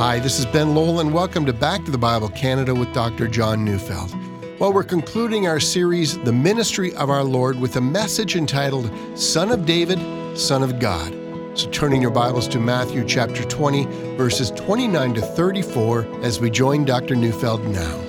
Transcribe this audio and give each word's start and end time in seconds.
Hi, 0.00 0.18
this 0.18 0.38
is 0.38 0.46
Ben 0.46 0.74
Lowell, 0.74 1.00
and 1.00 1.12
welcome 1.12 1.44
to 1.44 1.52
Back 1.52 1.84
to 1.84 1.90
the 1.90 1.98
Bible 1.98 2.30
Canada 2.30 2.74
with 2.74 2.90
Dr. 2.94 3.28
John 3.28 3.66
Neufeld. 3.66 4.10
Well, 4.58 4.72
we're 4.72 4.82
concluding 4.82 5.46
our 5.46 5.60
series, 5.60 6.18
The 6.20 6.32
Ministry 6.32 6.94
of 6.94 7.10
Our 7.10 7.22
Lord, 7.22 7.60
with 7.60 7.76
a 7.76 7.82
message 7.82 8.34
entitled 8.34 8.90
Son 9.14 9.52
of 9.52 9.66
David, 9.66 9.98
Son 10.38 10.62
of 10.62 10.78
God. 10.78 11.12
So, 11.52 11.68
turning 11.68 12.00
your 12.00 12.12
Bibles 12.12 12.48
to 12.48 12.58
Matthew 12.58 13.04
chapter 13.04 13.44
20, 13.44 13.84
verses 14.16 14.52
29 14.52 15.16
to 15.16 15.20
34, 15.20 16.06
as 16.22 16.40
we 16.40 16.48
join 16.48 16.86
Dr. 16.86 17.14
Neufeld 17.14 17.62
now. 17.66 18.00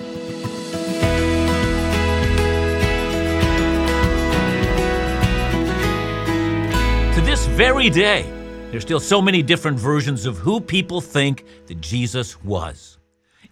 To 7.16 7.21
this 7.26 7.48
very 7.48 7.89
day, 7.89 8.41
there's 8.71 8.83
still 8.83 9.01
so 9.01 9.21
many 9.21 9.43
different 9.43 9.77
versions 9.77 10.25
of 10.25 10.38
who 10.38 10.61
people 10.61 11.01
think 11.01 11.43
that 11.67 11.81
Jesus 11.81 12.41
was. 12.41 12.98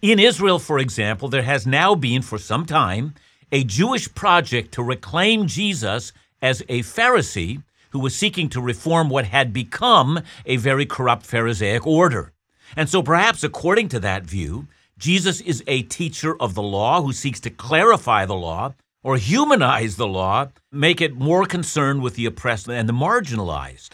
In 0.00 0.18
Israel, 0.18 0.58
for 0.58 0.78
example, 0.78 1.28
there 1.28 1.42
has 1.42 1.66
now 1.66 1.94
been 1.94 2.22
for 2.22 2.38
some 2.38 2.64
time 2.64 3.12
a 3.52 3.62
Jewish 3.62 4.12
project 4.14 4.72
to 4.72 4.82
reclaim 4.82 5.46
Jesus 5.46 6.14
as 6.40 6.62
a 6.70 6.80
Pharisee 6.80 7.62
who 7.90 7.98
was 7.98 8.16
seeking 8.16 8.48
to 8.48 8.62
reform 8.62 9.10
what 9.10 9.26
had 9.26 9.52
become 9.52 10.20
a 10.46 10.56
very 10.56 10.86
corrupt 10.86 11.26
Pharisaic 11.26 11.86
order. 11.86 12.32
And 12.74 12.88
so, 12.88 13.02
perhaps 13.02 13.44
according 13.44 13.88
to 13.88 14.00
that 14.00 14.22
view, 14.22 14.68
Jesus 14.96 15.42
is 15.42 15.62
a 15.66 15.82
teacher 15.82 16.34
of 16.40 16.54
the 16.54 16.62
law 16.62 17.02
who 17.02 17.12
seeks 17.12 17.40
to 17.40 17.50
clarify 17.50 18.24
the 18.24 18.34
law 18.34 18.72
or 19.02 19.18
humanize 19.18 19.96
the 19.96 20.06
law, 20.06 20.48
make 20.72 21.02
it 21.02 21.14
more 21.14 21.44
concerned 21.44 22.00
with 22.00 22.14
the 22.14 22.26
oppressed 22.26 22.68
and 22.68 22.88
the 22.88 22.94
marginalized. 22.94 23.90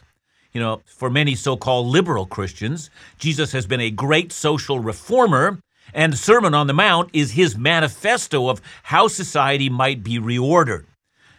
You 0.57 0.63
know, 0.63 0.81
for 0.87 1.11
many 1.11 1.35
so 1.35 1.55
called 1.55 1.87
liberal 1.89 2.25
Christians, 2.25 2.89
Jesus 3.19 3.53
has 3.53 3.67
been 3.67 3.83
a 3.83 3.91
great 3.91 4.33
social 4.33 4.81
reformer, 4.81 5.59
and 5.93 6.15
the 6.15 6.17
Sermon 6.17 6.55
on 6.55 6.67
the 6.67 6.73
Mount 6.73 7.11
is 7.13 7.33
his 7.33 7.59
manifesto 7.59 8.49
of 8.49 8.63
how 8.85 9.07
society 9.07 9.69
might 9.69 10.03
be 10.03 10.19
reordered. 10.19 10.87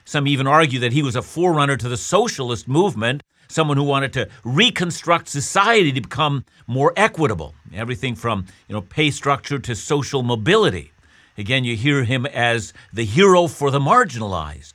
Some 0.06 0.28
even 0.28 0.46
argue 0.46 0.80
that 0.82 0.94
he 0.94 1.02
was 1.02 1.16
a 1.16 1.24
forerunner 1.24 1.78
to 1.78 1.90
the 1.90 1.98
socialist 1.98 2.68
movement, 2.68 3.24
someone 3.48 3.78
who 3.78 3.84
wanted 3.86 4.14
to 4.14 4.30
reconstruct 4.44 5.30
society 5.30 5.92
to 5.94 6.02
become 6.02 6.46
more 6.68 6.94
equitable, 6.96 7.56
everything 7.74 8.14
from, 8.14 8.46
you 8.68 8.76
know, 8.76 8.81
pay 8.81 9.09
structure 9.09 9.58
to 9.58 9.74
social 9.74 10.22
mobility. 10.22 10.92
Again, 11.40 11.64
you 11.64 11.76
hear 11.76 12.04
him 12.04 12.28
as 12.28 12.72
the 12.94 13.04
hero 13.04 13.48
for 13.48 13.72
the 13.72 13.80
marginalized. 13.80 14.74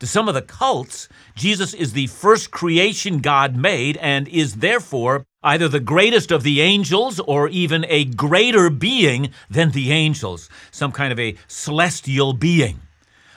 To 0.00 0.06
some 0.06 0.28
of 0.28 0.34
the 0.34 0.40
cults, 0.40 1.10
Jesus 1.34 1.74
is 1.74 1.92
the 1.92 2.06
first 2.06 2.50
creation 2.50 3.18
God 3.18 3.54
made 3.54 3.98
and 3.98 4.26
is 4.28 4.56
therefore 4.56 5.26
either 5.42 5.68
the 5.68 5.78
greatest 5.78 6.32
of 6.32 6.42
the 6.42 6.62
angels 6.62 7.20
or 7.20 7.48
even 7.48 7.84
a 7.86 8.06
greater 8.06 8.70
being 8.70 9.28
than 9.50 9.72
the 9.72 9.92
angels, 9.92 10.48
some 10.70 10.90
kind 10.90 11.12
of 11.12 11.20
a 11.20 11.36
celestial 11.48 12.32
being. 12.32 12.80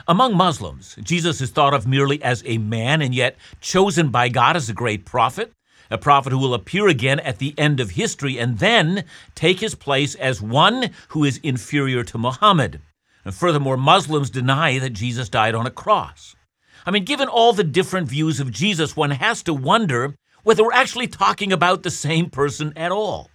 Among 0.07 0.37
Muslims, 0.37 0.95
Jesus 1.03 1.41
is 1.41 1.49
thought 1.49 1.73
of 1.73 1.85
merely 1.85 2.23
as 2.23 2.41
a 2.45 2.57
man 2.59 3.01
and 3.01 3.13
yet 3.13 3.35
chosen 3.59 4.07
by 4.07 4.29
God 4.29 4.55
as 4.55 4.69
a 4.69 4.73
great 4.73 5.03
prophet, 5.03 5.51
a 5.91 5.97
prophet 5.97 6.31
who 6.31 6.39
will 6.39 6.53
appear 6.53 6.87
again 6.87 7.19
at 7.19 7.39
the 7.39 7.53
end 7.57 7.81
of 7.81 7.91
history 7.91 8.37
and 8.37 8.59
then 8.59 9.03
take 9.35 9.59
his 9.59 9.75
place 9.75 10.15
as 10.15 10.41
one 10.41 10.91
who 11.09 11.25
is 11.25 11.41
inferior 11.43 12.05
to 12.05 12.17
Muhammad. 12.17 12.79
And 13.25 13.35
furthermore, 13.35 13.75
Muslims 13.75 14.29
deny 14.29 14.79
that 14.79 14.91
Jesus 14.91 15.27
died 15.27 15.55
on 15.55 15.67
a 15.67 15.71
cross. 15.71 16.37
I 16.85 16.91
mean, 16.91 17.05
given 17.05 17.29
all 17.29 17.53
the 17.53 17.63
different 17.63 18.09
views 18.09 18.39
of 18.39 18.51
Jesus, 18.51 18.95
one 18.95 19.11
has 19.11 19.41
to 19.43 19.53
wonder 19.53 20.15
whether 20.43 20.63
we're 20.63 20.73
actually 20.73 21.07
talking 21.07 21.53
about 21.53 21.83
the 21.83 21.91
same 21.91 22.29
person 22.29 22.73
at 22.75 22.91
all. 22.91 23.29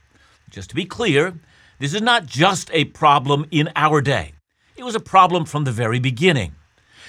Just 0.50 0.68
to 0.70 0.74
be 0.74 0.84
clear, 0.84 1.40
this 1.78 1.94
is 1.94 2.02
not 2.02 2.26
just 2.26 2.70
a 2.72 2.84
problem 2.84 3.46
in 3.50 3.70
our 3.74 4.00
day. 4.00 4.32
It 4.76 4.84
was 4.84 4.94
a 4.94 5.00
problem 5.00 5.44
from 5.44 5.64
the 5.64 5.72
very 5.72 5.98
beginning. 5.98 6.54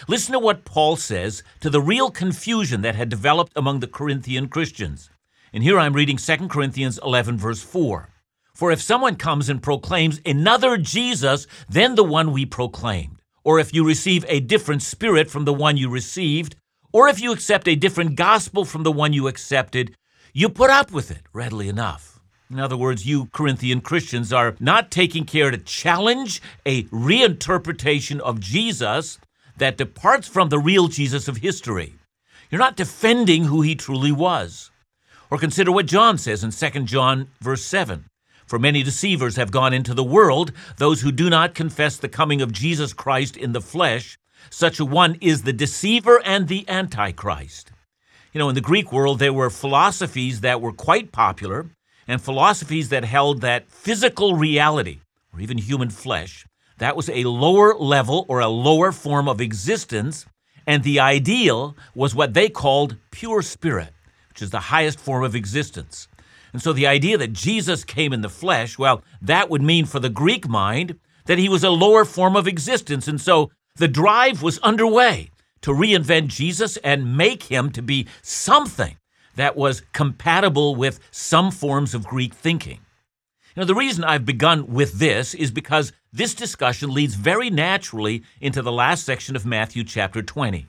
Listen 0.07 0.31
to 0.31 0.39
what 0.39 0.63
Paul 0.63 0.95
says 0.95 1.43
to 1.59 1.69
the 1.69 1.81
real 1.81 2.09
confusion 2.09 2.81
that 2.81 2.95
had 2.95 3.09
developed 3.09 3.51
among 3.55 3.79
the 3.81 3.87
Corinthian 3.87 4.47
Christians. 4.47 5.09
And 5.51 5.61
here 5.61 5.77
I'm 5.77 5.93
reading 5.93 6.17
2 6.17 6.47
Corinthians 6.47 6.99
11, 7.03 7.37
verse 7.37 7.61
4. 7.61 8.09
For 8.53 8.71
if 8.71 8.81
someone 8.81 9.15
comes 9.15 9.49
and 9.49 9.61
proclaims 9.61 10.21
another 10.25 10.77
Jesus 10.77 11.47
than 11.67 11.95
the 11.95 12.03
one 12.03 12.31
we 12.31 12.45
proclaimed, 12.45 13.18
or 13.49 13.57
if 13.57 13.73
you 13.73 13.83
receive 13.83 14.23
a 14.27 14.39
different 14.41 14.83
spirit 14.83 15.27
from 15.27 15.43
the 15.43 15.51
one 15.51 15.75
you 15.75 15.89
received, 15.89 16.55
or 16.93 17.07
if 17.07 17.19
you 17.19 17.31
accept 17.31 17.67
a 17.67 17.73
different 17.75 18.15
gospel 18.15 18.63
from 18.63 18.83
the 18.83 18.91
one 18.91 19.11
you 19.11 19.27
accepted, 19.27 19.95
you 20.33 20.47
put 20.47 20.69
up 20.69 20.91
with 20.91 21.09
it 21.09 21.23
readily 21.33 21.67
enough. 21.67 22.19
In 22.51 22.59
other 22.59 22.77
words, 22.77 23.07
you 23.07 23.25
Corinthian 23.33 23.81
Christians 23.81 24.31
are 24.31 24.55
not 24.59 24.91
taking 24.91 25.25
care 25.25 25.49
to 25.49 25.57
challenge 25.57 26.43
a 26.63 26.83
reinterpretation 26.83 28.19
of 28.19 28.39
Jesus 28.39 29.17
that 29.57 29.77
departs 29.77 30.27
from 30.27 30.49
the 30.49 30.59
real 30.59 30.87
Jesus 30.87 31.27
of 31.27 31.37
history. 31.37 31.95
You're 32.51 32.59
not 32.59 32.77
defending 32.77 33.45
who 33.45 33.63
he 33.63 33.73
truly 33.73 34.11
was. 34.11 34.69
Or 35.31 35.39
consider 35.39 35.71
what 35.71 35.87
John 35.87 36.19
says 36.19 36.43
in 36.43 36.51
2 36.51 36.83
John 36.83 37.29
verse 37.41 37.65
7. 37.65 38.05
For 38.49 38.57
many 38.57 38.81
deceivers 38.81 39.35
have 39.35 39.51
gone 39.51 39.75
into 39.75 39.93
the 39.93 40.03
world, 40.03 40.51
those 40.77 41.01
who 41.01 41.11
do 41.11 41.29
not 41.29 41.53
confess 41.53 41.97
the 41.97 42.09
coming 42.09 42.41
of 42.41 42.51
Jesus 42.51 42.93
Christ 42.93 43.37
in 43.37 43.51
the 43.51 43.61
flesh. 43.61 44.17
Such 44.49 44.79
a 44.79 44.85
one 44.85 45.19
is 45.21 45.43
the 45.43 45.53
deceiver 45.53 46.19
and 46.25 46.47
the 46.47 46.67
antichrist. 46.67 47.71
You 48.33 48.39
know, 48.39 48.49
in 48.49 48.55
the 48.55 48.61
Greek 48.61 48.91
world, 48.91 49.19
there 49.19 49.31
were 49.33 49.51
philosophies 49.51 50.41
that 50.41 50.61
were 50.61 50.73
quite 50.73 51.11
popular, 51.11 51.69
and 52.07 52.19
philosophies 52.19 52.89
that 52.89 53.03
held 53.05 53.41
that 53.41 53.71
physical 53.71 54.35
reality, 54.35 55.01
or 55.31 55.41
even 55.41 55.59
human 55.59 55.91
flesh, 55.91 56.47
that 56.79 56.95
was 56.95 57.07
a 57.07 57.25
lower 57.25 57.75
level 57.75 58.25
or 58.27 58.39
a 58.39 58.47
lower 58.47 58.91
form 58.91 59.29
of 59.29 59.39
existence, 59.39 60.25
and 60.65 60.81
the 60.81 60.99
ideal 60.99 61.77
was 61.93 62.15
what 62.15 62.33
they 62.33 62.49
called 62.49 62.97
pure 63.11 63.43
spirit, 63.43 63.93
which 64.29 64.41
is 64.41 64.49
the 64.49 64.71
highest 64.71 64.99
form 64.99 65.23
of 65.23 65.35
existence. 65.35 66.07
And 66.53 66.61
so 66.61 66.73
the 66.73 66.87
idea 66.87 67.17
that 67.17 67.33
Jesus 67.33 67.83
came 67.83 68.13
in 68.13 68.21
the 68.21 68.29
flesh, 68.29 68.77
well, 68.77 69.03
that 69.21 69.49
would 69.49 69.61
mean 69.61 69.85
for 69.85 69.99
the 69.99 70.09
Greek 70.09 70.47
mind 70.47 70.99
that 71.25 71.37
he 71.37 71.49
was 71.49 71.63
a 71.63 71.69
lower 71.69 72.05
form 72.05 72.35
of 72.35 72.47
existence. 72.47 73.07
And 73.07 73.21
so 73.21 73.51
the 73.75 73.87
drive 73.87 74.41
was 74.41 74.59
underway 74.59 75.29
to 75.61 75.71
reinvent 75.71 76.27
Jesus 76.27 76.77
and 76.77 77.17
make 77.17 77.43
him 77.43 77.71
to 77.71 77.81
be 77.81 78.07
something 78.21 78.97
that 79.35 79.55
was 79.55 79.83
compatible 79.93 80.75
with 80.75 80.99
some 81.11 81.51
forms 81.51 81.93
of 81.93 82.07
Greek 82.07 82.33
thinking. 82.33 82.79
Now, 83.55 83.65
the 83.65 83.75
reason 83.75 84.03
I've 84.03 84.25
begun 84.25 84.67
with 84.67 84.99
this 84.99 85.33
is 85.33 85.51
because 85.51 85.91
this 86.11 86.33
discussion 86.33 86.93
leads 86.93 87.15
very 87.15 87.49
naturally 87.49 88.23
into 88.41 88.61
the 88.61 88.71
last 88.71 89.05
section 89.05 89.35
of 89.35 89.45
Matthew 89.45 89.83
chapter 89.83 90.21
20. 90.21 90.59
You 90.59 90.65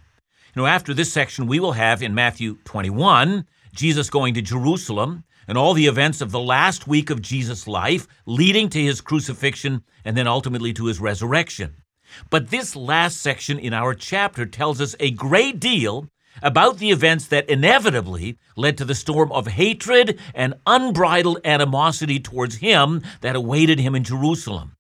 know, 0.57 0.67
after 0.67 0.93
this 0.93 1.13
section, 1.13 1.47
we 1.47 1.61
will 1.61 1.73
have 1.73 2.03
in 2.03 2.15
Matthew 2.15 2.59
21 2.65 3.47
Jesus 3.75 4.11
going 4.11 4.35
to 4.35 4.43
Jerusalem 4.43 5.25
and 5.51 5.59
all 5.59 5.75
the 5.75 5.89
events 5.89 6.21
of 6.21 6.31
the 6.31 6.39
last 6.39 6.87
week 6.87 7.11
of 7.11 7.21
Jesus' 7.21 7.67
life, 7.67 8.07
leading 8.25 8.69
to 8.69 8.81
his 8.81 9.01
crucifixion 9.01 9.83
and 10.05 10.17
then 10.17 10.29
ultimately 10.29 10.73
to 10.73 10.87
his 10.87 11.01
resurrection. 11.01 11.83
But 12.31 12.51
this 12.51 12.77
last 12.77 13.17
section 13.17 13.59
in 13.59 13.75
our 13.75 13.93
chapter 13.93 14.47
tells 14.47 14.81
us 14.81 14.95
a 15.01 15.11
great 15.11 15.59
deal 15.59 16.07
about 16.41 16.79
the 16.79 16.93
events 16.93 17.27
that 17.27 17.51
inevitably 17.51 18.39
led 18.57 18.79
to 18.79 18.85
the 18.85 18.95
storm 18.95 19.33
of 19.33 19.49
hatred 19.49 20.21
and 20.37 20.55
unbridled 20.69 21.41
animosity 21.45 22.21
towards 22.21 22.59
him 22.59 23.03
that 23.21 23.35
awaited 23.35 23.81
him 23.81 23.97
in 23.97 24.05
Jerusalem. 24.05 24.77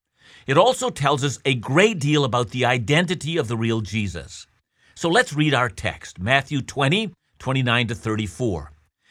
It 0.46 0.56
also 0.56 0.88
tells 0.88 1.24
us 1.24 1.40
a 1.44 1.56
great 1.56 1.98
deal 1.98 2.22
about 2.22 2.50
the 2.50 2.64
identity 2.64 3.36
of 3.36 3.48
the 3.48 3.56
real 3.56 3.80
Jesus. 3.80 4.46
So 4.94 5.08
let's 5.08 5.32
read 5.32 5.52
our 5.52 5.68
text, 5.68 6.20
Matthew 6.20 6.62
20, 6.62 7.12
29 7.40 7.88
to 7.88 7.94
34. 7.96 8.70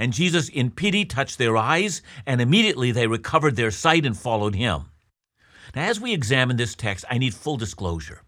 And 0.00 0.14
Jesus, 0.14 0.48
in 0.48 0.70
pity, 0.70 1.04
touched 1.04 1.36
their 1.36 1.58
eyes, 1.58 2.00
and 2.24 2.40
immediately 2.40 2.90
they 2.90 3.06
recovered 3.06 3.56
their 3.56 3.70
sight 3.70 4.06
and 4.06 4.16
followed 4.16 4.54
him. 4.54 4.86
Now, 5.74 5.82
as 5.82 6.00
we 6.00 6.14
examine 6.14 6.56
this 6.56 6.74
text, 6.74 7.04
I 7.10 7.18
need 7.18 7.34
full 7.34 7.58
disclosure. 7.58 8.22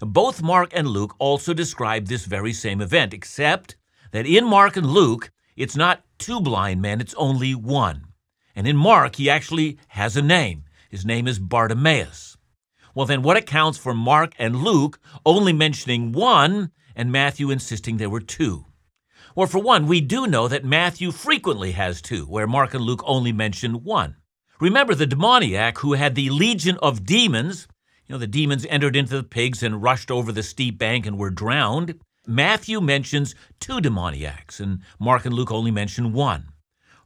Both 0.00 0.42
Mark 0.42 0.72
and 0.74 0.88
Luke 0.88 1.14
also 1.20 1.54
describe 1.54 2.08
this 2.08 2.24
very 2.24 2.52
same 2.52 2.80
event, 2.80 3.14
except 3.14 3.76
that 4.10 4.26
in 4.26 4.44
Mark 4.44 4.76
and 4.76 4.84
Luke, 4.84 5.30
it's 5.54 5.76
not 5.76 6.02
two 6.18 6.40
blind 6.40 6.82
men, 6.82 7.00
it's 7.00 7.14
only 7.14 7.54
one. 7.54 8.06
And 8.56 8.66
in 8.66 8.76
Mark, 8.76 9.14
he 9.14 9.30
actually 9.30 9.78
has 9.88 10.16
a 10.16 10.22
name. 10.22 10.64
His 10.90 11.06
name 11.06 11.28
is 11.28 11.38
Bartimaeus. 11.38 12.36
Well, 12.96 13.06
then 13.06 13.22
what 13.22 13.36
accounts 13.36 13.78
for 13.78 13.94
Mark 13.94 14.34
and 14.40 14.56
Luke 14.56 14.98
only 15.24 15.52
mentioning 15.52 16.10
one 16.10 16.72
and 16.96 17.12
Matthew 17.12 17.52
insisting 17.52 17.98
there 17.98 18.10
were 18.10 18.20
two? 18.20 18.66
Well, 19.34 19.46
for 19.46 19.60
one, 19.60 19.86
we 19.86 20.02
do 20.02 20.26
know 20.26 20.46
that 20.48 20.64
Matthew 20.64 21.10
frequently 21.10 21.72
has 21.72 22.02
two, 22.02 22.26
where 22.26 22.46
Mark 22.46 22.74
and 22.74 22.84
Luke 22.84 23.02
only 23.06 23.32
mention 23.32 23.82
one. 23.82 24.16
Remember 24.60 24.94
the 24.94 25.06
demoniac 25.06 25.78
who 25.78 25.94
had 25.94 26.14
the 26.14 26.28
legion 26.28 26.76
of 26.82 27.06
demons. 27.06 27.66
You 28.06 28.14
know, 28.14 28.18
the 28.18 28.26
demons 28.26 28.66
entered 28.68 28.94
into 28.94 29.16
the 29.16 29.22
pigs 29.22 29.62
and 29.62 29.82
rushed 29.82 30.10
over 30.10 30.32
the 30.32 30.42
steep 30.42 30.76
bank 30.76 31.06
and 31.06 31.18
were 31.18 31.30
drowned. 31.30 31.98
Matthew 32.26 32.82
mentions 32.82 33.34
two 33.58 33.80
demoniacs, 33.80 34.60
and 34.60 34.80
Mark 35.00 35.24
and 35.24 35.34
Luke 35.34 35.50
only 35.50 35.70
mention 35.70 36.12
one. 36.12 36.48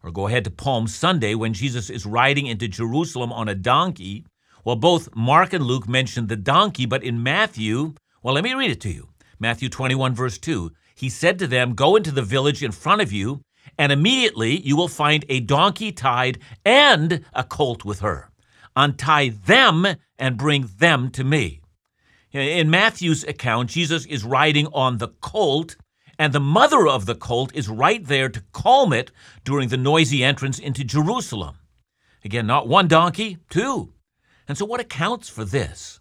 Or 0.02 0.11
go 0.11 0.26
ahead 0.26 0.43
to 0.44 0.50
Palm 0.50 0.88
Sunday 0.88 1.37
when 1.37 1.55
Jesus 1.55 1.90
is 1.90 2.05
riding 2.05 2.46
into 2.46 2.67
Jerusalem 2.67 3.32
on 3.32 3.49
a 3.49 3.55
donkey. 3.55 4.26
Well, 4.64 4.76
both 4.76 5.14
Mark 5.14 5.52
and 5.52 5.64
Luke 5.64 5.88
mention 5.88 6.26
the 6.26 6.37
donkey, 6.37 6.87
but 6.87 7.05
in 7.05 7.23
Matthew, 7.23 7.94
well, 8.20 8.34
let 8.34 8.43
me 8.43 8.52
read 8.52 8.73
it 8.73 8.81
to 8.81 8.90
you. 8.90 9.11
Matthew 9.38 9.69
21, 9.69 10.12
verse 10.12 10.38
2. 10.38 10.73
He 10.96 11.10
said 11.10 11.38
to 11.38 11.46
them, 11.46 11.75
Go 11.75 11.94
into 11.94 12.10
the 12.10 12.22
village 12.22 12.62
in 12.62 12.72
front 12.72 13.02
of 13.02 13.12
you, 13.12 13.43
and 13.78 13.93
immediately 13.93 14.58
you 14.60 14.76
will 14.76 14.88
find 14.88 15.25
a 15.28 15.40
donkey 15.40 15.93
tied 15.93 16.38
and 16.64 17.25
a 17.34 17.44
colt 17.44 17.84
with 17.84 18.00
her. 18.00 18.31
Untie 18.75 19.28
them 19.28 19.87
and 20.19 20.38
bring 20.38 20.69
them 20.78 21.10
to 21.10 21.22
me. 21.22 21.60
In 22.32 22.70
Matthew's 22.70 23.25
account, 23.25 23.70
Jesus 23.70 24.06
is 24.06 24.25
riding 24.25 24.66
on 24.69 24.98
the 24.98 25.08
colt, 25.20 25.76
and 26.19 26.32
the 26.32 26.40
mother 26.40 26.88
of 26.88 27.04
the 27.04 27.14
colt 27.14 27.54
is 27.54 27.69
right 27.69 28.04
there 28.04 28.31
to 28.31 28.44
calm 28.52 28.92
it 28.92 29.10
during 29.44 29.69
the 29.69 29.76
noisy 29.76 30.25
entrance 30.25 30.58
into 30.58 30.82
Jerusalem. 30.82 31.58
Again, 32.25 32.46
not 32.46 32.69
one 32.69 32.88
donkey, 32.88 33.38
two. 33.50 33.92
And 34.49 34.56
so, 34.56 34.64
what 34.64 34.81
accounts 34.81 35.28
for 35.28 35.44
this? 35.44 36.00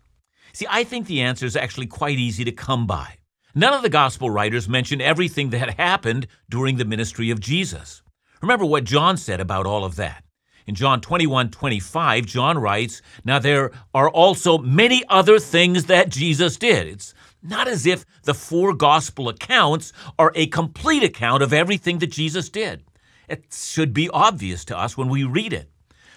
See, 0.53 0.65
I 0.69 0.85
think 0.85 1.07
the 1.07 1.21
answer 1.21 1.45
is 1.45 1.55
actually 1.55 1.87
quite 1.87 2.17
easy 2.17 2.45
to 2.45 2.51
come 2.51 2.87
by. 2.87 3.17
None 3.57 3.73
of 3.73 3.83
the 3.83 3.89
gospel 3.89 4.29
writers 4.29 4.67
mention 4.67 4.99
everything 4.99 5.51
that 5.51 5.79
happened 5.79 6.27
during 6.49 6.75
the 6.75 6.83
ministry 6.83 7.29
of 7.29 7.39
Jesus. 7.39 8.01
Remember 8.41 8.65
what 8.65 8.83
John 8.83 9.15
said 9.15 9.39
about 9.39 9.65
all 9.65 9.85
of 9.85 9.95
that. 9.95 10.25
In 10.67 10.75
John 10.75 10.99
21 10.99 11.51
25, 11.51 12.25
John 12.25 12.57
writes, 12.57 13.01
Now 13.23 13.39
there 13.39 13.71
are 13.93 14.09
also 14.09 14.57
many 14.57 15.05
other 15.07 15.39
things 15.39 15.85
that 15.85 16.09
Jesus 16.09 16.57
did. 16.57 16.85
It's 16.85 17.13
not 17.41 17.69
as 17.69 17.85
if 17.85 18.03
the 18.23 18.33
four 18.33 18.73
gospel 18.73 19.29
accounts 19.29 19.93
are 20.19 20.33
a 20.35 20.47
complete 20.47 21.03
account 21.03 21.41
of 21.41 21.53
everything 21.53 21.99
that 21.99 22.11
Jesus 22.11 22.49
did. 22.49 22.83
It 23.29 23.45
should 23.53 23.93
be 23.93 24.09
obvious 24.09 24.65
to 24.65 24.77
us 24.77 24.97
when 24.97 25.07
we 25.07 25.23
read 25.23 25.53
it. 25.53 25.69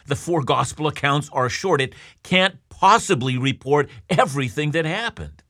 The 0.06 0.16
four 0.16 0.42
gospel 0.42 0.88
accounts 0.88 1.30
are 1.32 1.48
short. 1.48 1.80
It 1.80 1.94
can't 2.24 2.56
possibly 2.68 3.38
report 3.38 3.88
everything 4.10 4.72
that 4.72 4.86
happened. 4.86 5.44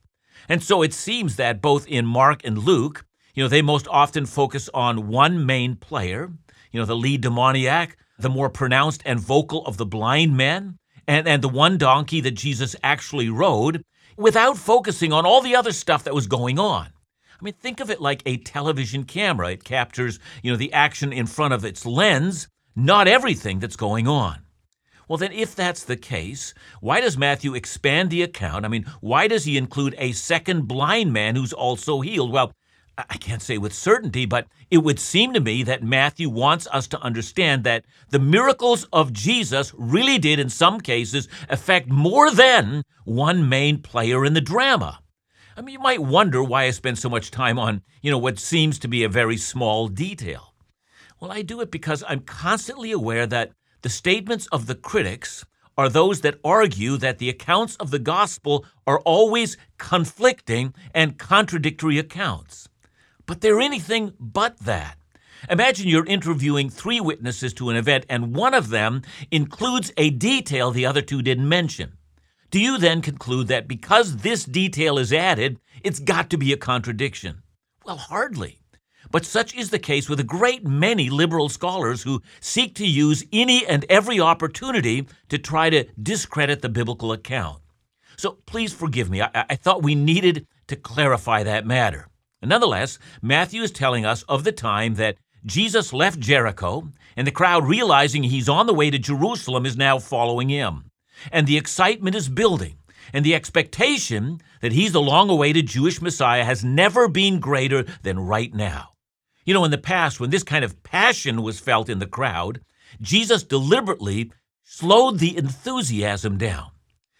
And 0.49 0.63
so 0.63 0.81
it 0.81 0.93
seems 0.93 1.35
that 1.35 1.61
both 1.61 1.87
in 1.87 2.05
Mark 2.05 2.41
and 2.43 2.57
Luke, 2.57 3.05
you 3.35 3.43
know, 3.43 3.47
they 3.47 3.61
most 3.61 3.87
often 3.87 4.25
focus 4.25 4.69
on 4.73 5.07
one 5.07 5.45
main 5.45 5.75
player, 5.75 6.31
you 6.71 6.79
know, 6.79 6.85
the 6.85 6.95
lead 6.95 7.21
demoniac, 7.21 7.95
the 8.17 8.29
more 8.29 8.49
pronounced 8.49 9.03
and 9.05 9.19
vocal 9.19 9.65
of 9.65 9.77
the 9.77 9.85
blind 9.85 10.35
men, 10.35 10.77
and, 11.07 11.27
and 11.27 11.41
the 11.41 11.49
one 11.49 11.77
donkey 11.77 12.19
that 12.21 12.31
Jesus 12.31 12.75
actually 12.83 13.29
rode, 13.29 13.83
without 14.17 14.57
focusing 14.57 15.13
on 15.13 15.25
all 15.25 15.41
the 15.41 15.55
other 15.55 15.71
stuff 15.71 16.03
that 16.03 16.13
was 16.13 16.27
going 16.27 16.59
on. 16.59 16.87
I 17.39 17.43
mean, 17.45 17.53
think 17.53 17.79
of 17.79 17.89
it 17.89 18.01
like 18.01 18.21
a 18.25 18.37
television 18.37 19.05
camera. 19.05 19.51
It 19.51 19.63
captures, 19.63 20.19
you 20.43 20.51
know, 20.51 20.57
the 20.57 20.73
action 20.73 21.13
in 21.13 21.25
front 21.25 21.53
of 21.53 21.63
its 21.63 21.85
lens, 21.85 22.49
not 22.75 23.07
everything 23.07 23.59
that's 23.59 23.77
going 23.77 24.07
on. 24.07 24.39
Well, 25.09 25.17
then, 25.17 25.31
if 25.31 25.55
that's 25.55 25.83
the 25.83 25.97
case, 25.97 26.53
why 26.81 27.01
does 27.01 27.17
Matthew 27.17 27.55
expand 27.55 28.11
the 28.11 28.21
account? 28.21 28.63
I 28.63 28.67
mean, 28.67 28.85
why 29.01 29.27
does 29.27 29.43
he 29.43 29.57
include 29.57 29.95
a 29.97 30.11
second 30.11 30.67
blind 30.67 31.11
man 31.11 31.35
who's 31.35 31.51
also 31.51 32.01
healed? 32.01 32.31
Well, 32.31 32.53
I 32.95 33.17
can't 33.17 33.41
say 33.41 33.57
with 33.57 33.73
certainty, 33.73 34.27
but 34.27 34.45
it 34.69 34.77
would 34.79 34.99
seem 34.99 35.33
to 35.33 35.39
me 35.39 35.63
that 35.63 35.81
Matthew 35.81 36.29
wants 36.29 36.67
us 36.71 36.85
to 36.89 37.01
understand 37.01 37.63
that 37.63 37.85
the 38.09 38.19
miracles 38.19 38.83
of 38.93 39.11
Jesus 39.11 39.73
really 39.75 40.19
did, 40.19 40.37
in 40.37 40.49
some 40.49 40.79
cases, 40.79 41.27
affect 41.49 41.89
more 41.89 42.29
than 42.29 42.83
one 43.03 43.49
main 43.49 43.81
player 43.81 44.23
in 44.25 44.35
the 44.35 44.41
drama. 44.41 44.99
I 45.57 45.61
mean, 45.61 45.73
you 45.73 45.79
might 45.79 46.03
wonder 46.03 46.43
why 46.43 46.65
I 46.65 46.69
spend 46.69 46.99
so 46.99 47.09
much 47.09 47.31
time 47.31 47.57
on, 47.57 47.81
you 48.03 48.11
know, 48.11 48.19
what 48.19 48.37
seems 48.37 48.77
to 48.79 48.87
be 48.87 49.03
a 49.03 49.09
very 49.09 49.37
small 49.37 49.87
detail. 49.87 50.53
Well, 51.19 51.31
I 51.31 51.41
do 51.41 51.61
it 51.61 51.71
because 51.71 52.03
I'm 52.07 52.21
constantly 52.21 52.91
aware 52.91 53.25
that 53.25 53.53
the 53.81 53.89
statements 53.89 54.47
of 54.47 54.67
the 54.67 54.75
critics 54.75 55.45
are 55.77 55.89
those 55.89 56.21
that 56.21 56.39
argue 56.43 56.97
that 56.97 57.19
the 57.19 57.29
accounts 57.29 57.75
of 57.77 57.91
the 57.91 57.99
gospel 57.99 58.65
are 58.85 58.99
always 59.01 59.57
conflicting 59.77 60.73
and 60.93 61.17
contradictory 61.17 61.97
accounts 61.97 62.69
but 63.29 63.41
they're 63.41 63.61
anything 63.61 64.11
but 64.19 64.57
that. 64.61 64.97
Imagine 65.51 65.87
you're 65.87 66.05
interviewing 66.07 66.67
three 66.67 66.99
witnesses 66.99 67.53
to 67.53 67.69
an 67.69 67.75
event, 67.75 68.03
and 68.09 68.35
one 68.35 68.55
of 68.55 68.69
them 68.69 69.03
includes 69.29 69.91
a 69.97 70.09
detail 70.09 70.71
the 70.71 70.87
other 70.87 71.03
two 71.03 71.21
didn't 71.21 71.47
mention. 71.47 71.93
Do 72.49 72.59
you 72.59 72.79
then 72.79 73.03
conclude 73.03 73.47
that 73.49 73.67
because 73.67 74.17
this 74.17 74.45
detail 74.45 74.97
is 74.97 75.13
added, 75.13 75.59
it's 75.83 75.99
got 75.99 76.31
to 76.31 76.39
be 76.39 76.51
a 76.51 76.57
contradiction? 76.57 77.43
Well, 77.85 77.97
hardly. 77.97 78.58
But 79.11 79.25
such 79.25 79.55
is 79.55 79.69
the 79.69 79.79
case 79.79 80.07
with 80.07 80.19
a 80.19 80.23
great 80.23 80.65
many 80.65 81.09
liberal 81.09 81.49
scholars 81.49 82.03
who 82.03 82.21
seek 82.39 82.75
to 82.75 82.85
use 82.85 83.25
any 83.31 83.65
and 83.65 83.85
every 83.89 84.19
opportunity 84.19 85.07
to 85.29 85.37
try 85.37 85.69
to 85.69 85.85
discredit 86.01 86.61
the 86.61 86.69
biblical 86.69 87.11
account. 87.11 87.61
So 88.17 88.37
please 88.45 88.73
forgive 88.73 89.09
me. 89.09 89.21
I, 89.21 89.29
I 89.33 89.55
thought 89.55 89.81
we 89.81 89.95
needed 89.95 90.45
to 90.67 90.75
clarify 90.75 91.43
that 91.43 91.65
matter. 91.65 92.07
Nonetheless, 92.41 92.99
Matthew 93.21 93.63
is 93.63 93.71
telling 93.71 94.05
us 94.05 94.23
of 94.23 94.43
the 94.43 94.51
time 94.51 94.95
that 94.95 95.17
Jesus 95.45 95.93
left 95.93 96.19
Jericho, 96.19 96.89
and 97.15 97.25
the 97.25 97.31
crowd, 97.31 97.65
realizing 97.65 98.23
he's 98.23 98.49
on 98.49 98.67
the 98.67 98.73
way 98.73 98.89
to 98.89 98.99
Jerusalem, 98.99 99.65
is 99.65 99.77
now 99.77 99.99
following 99.99 100.49
him. 100.49 100.91
And 101.31 101.47
the 101.47 101.57
excitement 101.57 102.15
is 102.15 102.29
building, 102.29 102.75
and 103.13 103.25
the 103.25 103.35
expectation 103.35 104.41
that 104.61 104.73
he's 104.73 104.91
the 104.91 105.01
long 105.01 105.29
awaited 105.29 105.67
Jewish 105.67 106.01
Messiah 106.01 106.43
has 106.43 106.63
never 106.63 107.07
been 107.07 107.39
greater 107.39 107.85
than 108.03 108.19
right 108.19 108.53
now. 108.53 108.88
You 109.49 109.55
know, 109.55 109.65
in 109.65 109.71
the 109.71 109.79
past, 109.79 110.19
when 110.19 110.29
this 110.29 110.43
kind 110.43 110.63
of 110.63 110.83
passion 110.83 111.41
was 111.41 111.59
felt 111.59 111.89
in 111.89 111.97
the 111.97 112.05
crowd, 112.05 112.61
Jesus 113.01 113.41
deliberately 113.41 114.31
slowed 114.63 115.17
the 115.17 115.35
enthusiasm 115.35 116.37
down. 116.37 116.69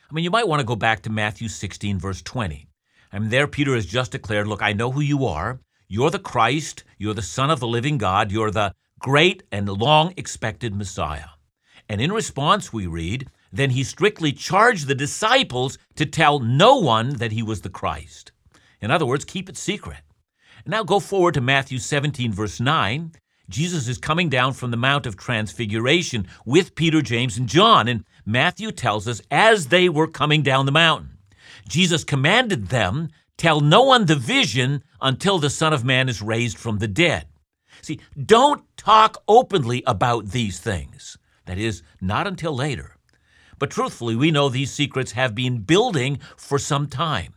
I 0.08 0.14
mean, 0.14 0.24
you 0.24 0.30
might 0.30 0.48
want 0.48 0.60
to 0.60 0.64
go 0.64 0.76
back 0.76 1.02
to 1.02 1.09
Matthew 1.09 1.48
16, 1.48 1.98
verse 1.98 2.21
20. 2.21 2.68
And 3.12 3.31
there, 3.31 3.48
Peter 3.48 3.74
has 3.74 3.88
just 3.88 4.12
declared, 4.12 4.45
Look, 4.45 4.62
I 4.62 4.74
know 4.74 4.92
who 4.92 5.02
you 5.02 5.26
are. 5.26 5.59
You're 5.88 6.12
the 6.12 6.19
Christ. 6.19 6.83
You're 7.00 7.16
the 7.16 7.24
Son 7.24 7.50
of 7.50 7.59
the 7.59 7.68
living 7.68 7.98
God. 7.98 8.31
You're 8.31 8.52
the 8.52 8.76
great 9.00 9.42
and 9.52 9.68
long 9.68 10.14
expected 10.16 10.76
Messiah. 10.76 11.30
And 11.90 12.00
in 12.00 12.12
response, 12.12 12.71
we 12.71 12.86
read, 12.86 13.28
Then 13.52 13.71
he 13.71 13.83
strictly 13.83 14.33
charged 14.33 14.86
the 14.86 14.94
disciples 14.94 15.80
to 15.95 16.06
tell 16.06 16.40
no 16.40 16.76
one 16.76 17.16
that 17.16 17.31
he 17.31 17.42
was 17.42 17.62
the 17.62 17.71
Christ. 17.71 18.33
In 18.81 18.92
other 18.92 19.07
words, 19.07 19.26
keep 19.26 19.50
it 19.50 19.57
secret. 19.57 20.02
Now 20.66 20.83
go 20.83 20.99
forward 20.99 21.35
to 21.35 21.42
Matthew 21.42 21.78
17, 21.78 22.31
verse 22.31 22.59
9. 22.59 23.11
Jesus 23.49 23.87
is 23.87 23.97
coming 23.97 24.30
down 24.30 24.54
from 24.54 24.71
the 24.71 24.78
Mount 24.78 25.07
of 25.07 25.18
Transfiguration 25.18 26.28
with 26.45 26.75
Peter, 26.75 27.01
James, 27.01 27.37
and 27.37 27.47
John. 27.47 27.87
And 27.87 28.06
Matthew 28.25 28.71
tells 28.71 29.07
us 29.07 29.21
as 29.31 29.68
they 29.68 29.89
were 29.89 30.07
coming 30.07 30.44
down 30.44 30.66
the 30.66 30.71
mountain. 30.71 31.18
Jesus 31.68 32.04
commanded 32.04 32.68
them, 32.68 33.09
Tell 33.37 33.61
no 33.61 33.83
one 33.83 34.06
the 34.06 34.16
vision 34.16 34.83
until 35.01 35.39
the 35.39 35.49
Son 35.49 35.73
of 35.73 35.85
Man 35.85 36.09
is 36.09 36.21
raised 36.21 36.57
from 36.57 36.80
the 36.80 36.87
dead. 36.87 37.25
See, 37.81 37.99
don't 38.23 38.63
talk 38.75 39.23
openly 39.28 39.81
about 39.87 40.28
these 40.28 40.59
things. 40.59 41.18
That 41.45 41.57
is, 41.57 41.81
not 42.01 42.28
until 42.28 42.54
later. 42.54 42.97
But 43.57 43.71
truthfully, 43.71 44.16
we 44.16 44.30
know 44.30 44.49
these 44.49 44.71
secrets 44.71 45.13
have 45.13 45.33
been 45.33 45.59
building 45.61 46.19
for 46.37 46.59
some 46.59 46.87
time. 46.87 47.33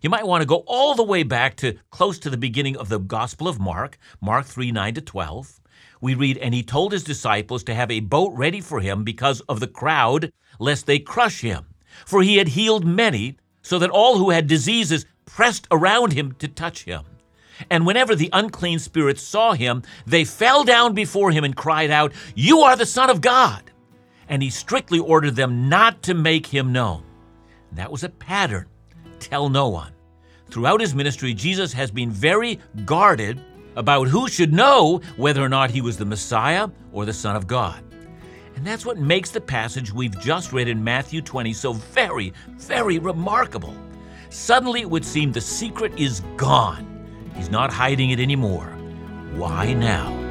You 0.00 0.10
might 0.10 0.26
want 0.26 0.42
to 0.42 0.46
go 0.46 0.62
all 0.66 0.94
the 0.94 1.02
way 1.02 1.24
back 1.24 1.56
to 1.56 1.76
close 1.90 2.18
to 2.20 2.30
the 2.30 2.36
beginning 2.36 2.76
of 2.76 2.88
the 2.88 3.00
Gospel 3.00 3.48
of 3.48 3.58
Mark, 3.58 3.98
Mark 4.20 4.46
3 4.46 4.70
9 4.70 4.94
to 4.94 5.00
12. 5.00 5.60
We 6.00 6.14
read, 6.14 6.38
And 6.38 6.54
he 6.54 6.62
told 6.62 6.92
his 6.92 7.02
disciples 7.02 7.64
to 7.64 7.74
have 7.74 7.90
a 7.90 8.00
boat 8.00 8.32
ready 8.34 8.60
for 8.60 8.80
him 8.80 9.02
because 9.02 9.40
of 9.42 9.58
the 9.58 9.66
crowd, 9.66 10.32
lest 10.60 10.86
they 10.86 11.00
crush 11.00 11.40
him. 11.40 11.66
For 12.06 12.22
he 12.22 12.36
had 12.36 12.48
healed 12.48 12.86
many, 12.86 13.38
so 13.62 13.78
that 13.80 13.90
all 13.90 14.18
who 14.18 14.30
had 14.30 14.46
diseases 14.46 15.04
pressed 15.24 15.66
around 15.70 16.12
him 16.12 16.32
to 16.38 16.46
touch 16.46 16.84
him. 16.84 17.02
And 17.68 17.84
whenever 17.84 18.14
the 18.14 18.30
unclean 18.32 18.78
spirits 18.78 19.22
saw 19.22 19.54
him, 19.54 19.82
they 20.06 20.24
fell 20.24 20.62
down 20.62 20.94
before 20.94 21.32
him 21.32 21.42
and 21.42 21.56
cried 21.56 21.90
out, 21.90 22.12
You 22.36 22.60
are 22.60 22.76
the 22.76 22.86
Son 22.86 23.10
of 23.10 23.20
God! 23.20 23.72
And 24.28 24.42
he 24.42 24.50
strictly 24.50 25.00
ordered 25.00 25.34
them 25.34 25.68
not 25.68 26.02
to 26.04 26.14
make 26.14 26.46
him 26.46 26.72
known. 26.72 27.02
That 27.72 27.90
was 27.90 28.04
a 28.04 28.08
pattern. 28.08 28.66
Tell 29.20 29.48
no 29.48 29.68
one. 29.68 29.92
Throughout 30.50 30.80
his 30.80 30.94
ministry, 30.94 31.34
Jesus 31.34 31.72
has 31.72 31.90
been 31.90 32.10
very 32.10 32.58
guarded 32.84 33.40
about 33.76 34.08
who 34.08 34.28
should 34.28 34.52
know 34.52 35.00
whether 35.16 35.42
or 35.42 35.48
not 35.48 35.70
he 35.70 35.80
was 35.80 35.96
the 35.96 36.04
Messiah 36.04 36.68
or 36.92 37.04
the 37.04 37.12
Son 37.12 37.36
of 37.36 37.46
God. 37.46 37.82
And 38.56 38.66
that's 38.66 38.84
what 38.84 38.98
makes 38.98 39.30
the 39.30 39.40
passage 39.40 39.92
we've 39.92 40.18
just 40.20 40.52
read 40.52 40.66
in 40.66 40.82
Matthew 40.82 41.22
20 41.22 41.52
so 41.52 41.74
very, 41.74 42.32
very 42.56 42.98
remarkable. 42.98 43.76
Suddenly 44.30 44.80
it 44.80 44.90
would 44.90 45.04
seem 45.04 45.30
the 45.30 45.40
secret 45.40 45.92
is 45.96 46.20
gone. 46.36 46.84
He's 47.36 47.50
not 47.50 47.72
hiding 47.72 48.10
it 48.10 48.18
anymore. 48.18 48.66
Why 49.34 49.74
now? 49.74 50.27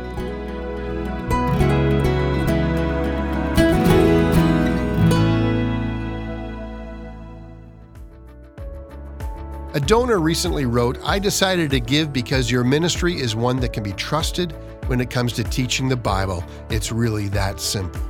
A 9.78 9.80
donor 9.80 10.20
recently 10.20 10.66
wrote, 10.66 10.98
I 11.04 11.20
decided 11.20 11.70
to 11.70 11.80
give 11.80 12.12
because 12.12 12.50
your 12.50 12.64
ministry 12.64 13.14
is 13.14 13.36
one 13.36 13.60
that 13.60 13.74
can 13.74 13.84
be 13.84 13.94
trusted 13.94 14.54
when 14.88 15.00
it 15.00 15.12
comes 15.12 15.34
to 15.34 15.44
teaching 15.44 15.88
the 15.88 15.96
Bible. 15.96 16.44
It's 16.72 16.92
really 16.92 17.28
that 17.28 17.60
simple. 17.60 18.02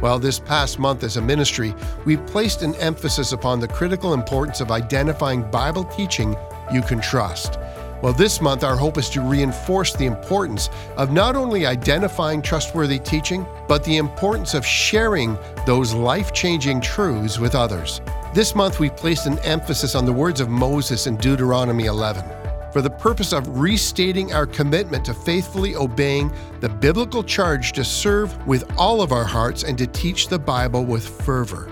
Well, 0.00 0.18
this 0.18 0.40
past 0.40 0.80
month 0.80 1.04
as 1.04 1.16
a 1.16 1.22
ministry, 1.22 1.72
we've 2.04 2.26
placed 2.26 2.62
an 2.62 2.74
emphasis 2.80 3.30
upon 3.30 3.60
the 3.60 3.68
critical 3.68 4.12
importance 4.12 4.60
of 4.60 4.72
identifying 4.72 5.48
Bible 5.52 5.84
teaching 5.84 6.34
you 6.72 6.82
can 6.82 7.00
trust. 7.00 7.60
Well, 8.02 8.12
this 8.12 8.40
month, 8.40 8.64
our 8.64 8.76
hope 8.76 8.98
is 8.98 9.08
to 9.10 9.20
reinforce 9.20 9.94
the 9.94 10.06
importance 10.06 10.68
of 10.96 11.12
not 11.12 11.36
only 11.36 11.64
identifying 11.64 12.42
trustworthy 12.42 12.98
teaching, 12.98 13.46
but 13.68 13.84
the 13.84 13.98
importance 13.98 14.52
of 14.52 14.66
sharing 14.66 15.38
those 15.64 15.94
life 15.94 16.32
changing 16.32 16.80
truths 16.80 17.38
with 17.38 17.54
others. 17.54 18.00
This 18.34 18.56
month, 18.56 18.80
we 18.80 18.90
placed 18.90 19.26
an 19.26 19.38
emphasis 19.44 19.94
on 19.94 20.06
the 20.06 20.12
words 20.12 20.40
of 20.40 20.48
Moses 20.48 21.06
in 21.06 21.16
Deuteronomy 21.18 21.84
11 21.84 22.24
for 22.72 22.82
the 22.82 22.90
purpose 22.90 23.32
of 23.32 23.60
restating 23.60 24.32
our 24.32 24.44
commitment 24.44 25.04
to 25.04 25.14
faithfully 25.14 25.76
obeying 25.76 26.32
the 26.58 26.68
biblical 26.68 27.22
charge 27.22 27.70
to 27.74 27.84
serve 27.84 28.44
with 28.44 28.68
all 28.76 29.02
of 29.02 29.12
our 29.12 29.22
hearts 29.22 29.62
and 29.62 29.78
to 29.78 29.86
teach 29.86 30.26
the 30.26 30.38
Bible 30.40 30.84
with 30.84 31.06
fervor. 31.24 31.70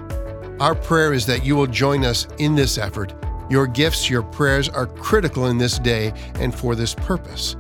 Our 0.61 0.77
prayer 0.77 1.13
is 1.13 1.27
that 1.27 1.45
you 1.45 1.57
will 1.57 1.67
join 1.67 2.05
us 2.05 2.29
in 2.39 2.55
this 2.55 2.79
effort. 2.79 3.13
Your 3.51 3.67
gifts, 3.67 4.09
your 4.09 4.23
prayers 4.23 4.69
are 4.69 4.87
critical 4.87 5.47
in 5.47 5.59
this 5.59 5.81
day 5.81 6.13
and 6.37 6.55
for 6.55 6.77
this 6.77 6.95
purpose. 6.95 7.57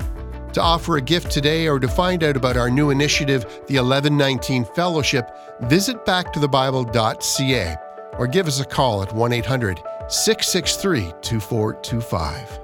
To 0.53 0.63
offer 0.63 0.99
a 0.99 1.03
gift 1.03 1.33
today 1.33 1.67
or 1.67 1.81
to 1.81 1.89
find 1.89 2.23
out 2.23 2.37
about 2.37 2.57
our 2.57 2.71
new 2.71 2.91
initiative, 2.91 3.43
the 3.67 3.81
1119 3.81 4.65
Fellowship, 4.65 5.29
visit 5.63 6.07
backtothebible.ca 6.07 7.77
or 8.19 8.27
give 8.27 8.47
us 8.47 8.61
a 8.61 8.65
call 8.65 9.03
at 9.03 9.13
1 9.13 9.33
800 9.33 9.83
663 10.09 11.13
2425. 11.23 12.59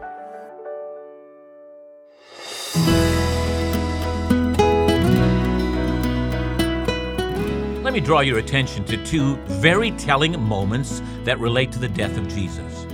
Let 7.82 7.94
me 7.94 8.00
draw 8.00 8.20
your 8.20 8.38
attention 8.38 8.84
to 8.84 9.02
two 9.04 9.36
very 9.46 9.92
telling 9.92 10.38
moments 10.40 11.00
that 11.24 11.40
relate 11.40 11.72
to 11.72 11.78
the 11.78 11.88
death 11.88 12.16
of 12.18 12.28
Jesus. 12.28 12.86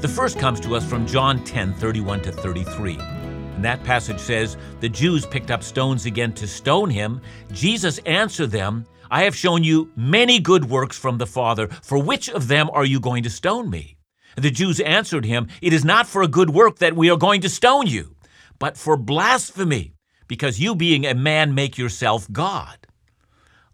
The 0.00 0.08
first 0.08 0.38
comes 0.38 0.58
to 0.60 0.74
us 0.74 0.84
from 0.84 1.06
John 1.06 1.44
10 1.44 1.74
31 1.74 2.22
to 2.22 2.32
33. 2.32 2.98
And 2.98 3.64
that 3.64 3.84
passage 3.84 4.18
says, 4.18 4.56
The 4.80 4.88
Jews 4.88 5.26
picked 5.26 5.50
up 5.50 5.62
stones 5.62 6.06
again 6.06 6.32
to 6.32 6.46
stone 6.46 6.88
him. 6.88 7.20
Jesus 7.52 7.98
answered 8.06 8.50
them, 8.50 8.86
I 9.10 9.24
have 9.24 9.34
shown 9.34 9.64
you 9.64 9.90
many 9.96 10.38
good 10.38 10.70
works 10.70 10.96
from 10.96 11.18
the 11.18 11.26
Father. 11.26 11.66
For 11.82 12.00
which 12.00 12.28
of 12.28 12.46
them 12.46 12.70
are 12.72 12.84
you 12.84 13.00
going 13.00 13.24
to 13.24 13.30
stone 13.30 13.68
me? 13.68 13.96
The 14.36 14.52
Jews 14.52 14.78
answered 14.78 15.24
him, 15.24 15.48
It 15.60 15.72
is 15.72 15.84
not 15.84 16.06
for 16.06 16.22
a 16.22 16.28
good 16.28 16.50
work 16.50 16.78
that 16.78 16.94
we 16.94 17.10
are 17.10 17.16
going 17.16 17.40
to 17.40 17.48
stone 17.48 17.88
you, 17.88 18.14
but 18.60 18.76
for 18.76 18.96
blasphemy, 18.96 19.94
because 20.28 20.60
you, 20.60 20.76
being 20.76 21.04
a 21.04 21.14
man, 21.14 21.56
make 21.56 21.76
yourself 21.76 22.30
God. 22.30 22.86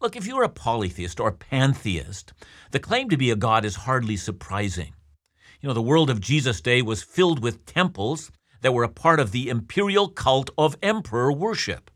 Look, 0.00 0.16
if 0.16 0.26
you're 0.26 0.42
a 0.42 0.48
polytheist 0.48 1.20
or 1.20 1.28
a 1.28 1.32
pantheist, 1.32 2.32
the 2.70 2.80
claim 2.80 3.10
to 3.10 3.18
be 3.18 3.30
a 3.30 3.36
god 3.36 3.66
is 3.66 3.76
hardly 3.76 4.16
surprising. 4.16 4.94
You 5.60 5.68
know, 5.68 5.74
the 5.74 5.82
world 5.82 6.08
of 6.08 6.20
Jesus' 6.20 6.62
day 6.62 6.80
was 6.80 7.02
filled 7.02 7.42
with 7.42 7.66
temples 7.66 8.30
that 8.62 8.72
were 8.72 8.84
a 8.84 8.88
part 8.88 9.20
of 9.20 9.32
the 9.32 9.50
imperial 9.50 10.08
cult 10.08 10.48
of 10.56 10.76
emperor 10.82 11.30
worship. 11.30 11.90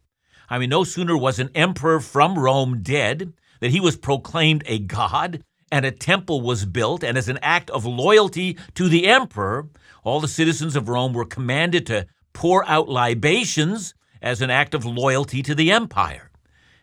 I 0.52 0.58
mean, 0.58 0.68
no 0.68 0.82
sooner 0.82 1.16
was 1.16 1.38
an 1.38 1.50
emperor 1.54 2.00
from 2.00 2.36
Rome 2.36 2.80
dead 2.82 3.32
than 3.60 3.70
he 3.70 3.78
was 3.78 3.96
proclaimed 3.96 4.64
a 4.66 4.80
god, 4.80 5.44
and 5.70 5.86
a 5.86 5.92
temple 5.92 6.40
was 6.40 6.64
built, 6.64 7.04
and 7.04 7.16
as 7.16 7.28
an 7.28 7.38
act 7.40 7.70
of 7.70 7.86
loyalty 7.86 8.58
to 8.74 8.88
the 8.88 9.06
emperor, 9.06 9.68
all 10.02 10.18
the 10.18 10.26
citizens 10.26 10.74
of 10.74 10.88
Rome 10.88 11.12
were 11.12 11.24
commanded 11.24 11.86
to 11.86 12.08
pour 12.32 12.68
out 12.68 12.88
libations 12.88 13.94
as 14.20 14.42
an 14.42 14.50
act 14.50 14.74
of 14.74 14.84
loyalty 14.84 15.40
to 15.44 15.54
the 15.54 15.70
empire. 15.70 16.30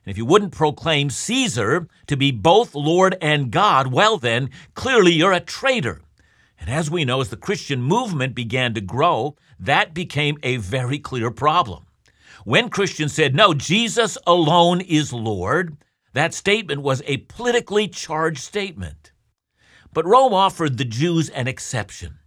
And 0.05 0.11
if 0.11 0.17
you 0.17 0.25
wouldn't 0.25 0.53
proclaim 0.53 1.09
Caesar 1.09 1.89
to 2.07 2.15
be 2.15 2.31
both 2.31 2.73
Lord 2.73 3.17
and 3.21 3.51
God, 3.51 3.91
well, 3.91 4.17
then, 4.17 4.49
clearly 4.75 5.11
you're 5.11 5.33
a 5.33 5.41
traitor. 5.41 6.01
And 6.57 6.69
as 6.69 6.89
we 6.89 7.03
know, 7.03 7.19
as 7.19 7.29
the 7.29 7.35
Christian 7.35 7.81
movement 7.81 8.33
began 8.33 8.73
to 8.75 8.81
grow, 8.81 9.35
that 9.59 9.93
became 9.93 10.37
a 10.41 10.55
very 10.55 10.99
clear 10.99 11.29
problem. 11.31 11.86
When 12.47 12.69
Christians 12.69 13.11
said, 13.11 13.35
no, 13.35 13.53
Jesus 13.53 14.17
alone 14.25 14.79
is 14.79 15.11
Lord, 15.11 15.75
that 16.13 16.33
statement 16.33 16.81
was 16.81 17.03
a 17.05 17.17
politically 17.17 17.89
charged 17.89 18.39
statement. 18.39 19.11
But 19.91 20.05
Rome 20.05 20.33
offered 20.33 20.77
the 20.77 20.85
Jews 20.85 21.27
an 21.27 21.49
exception. 21.49 22.19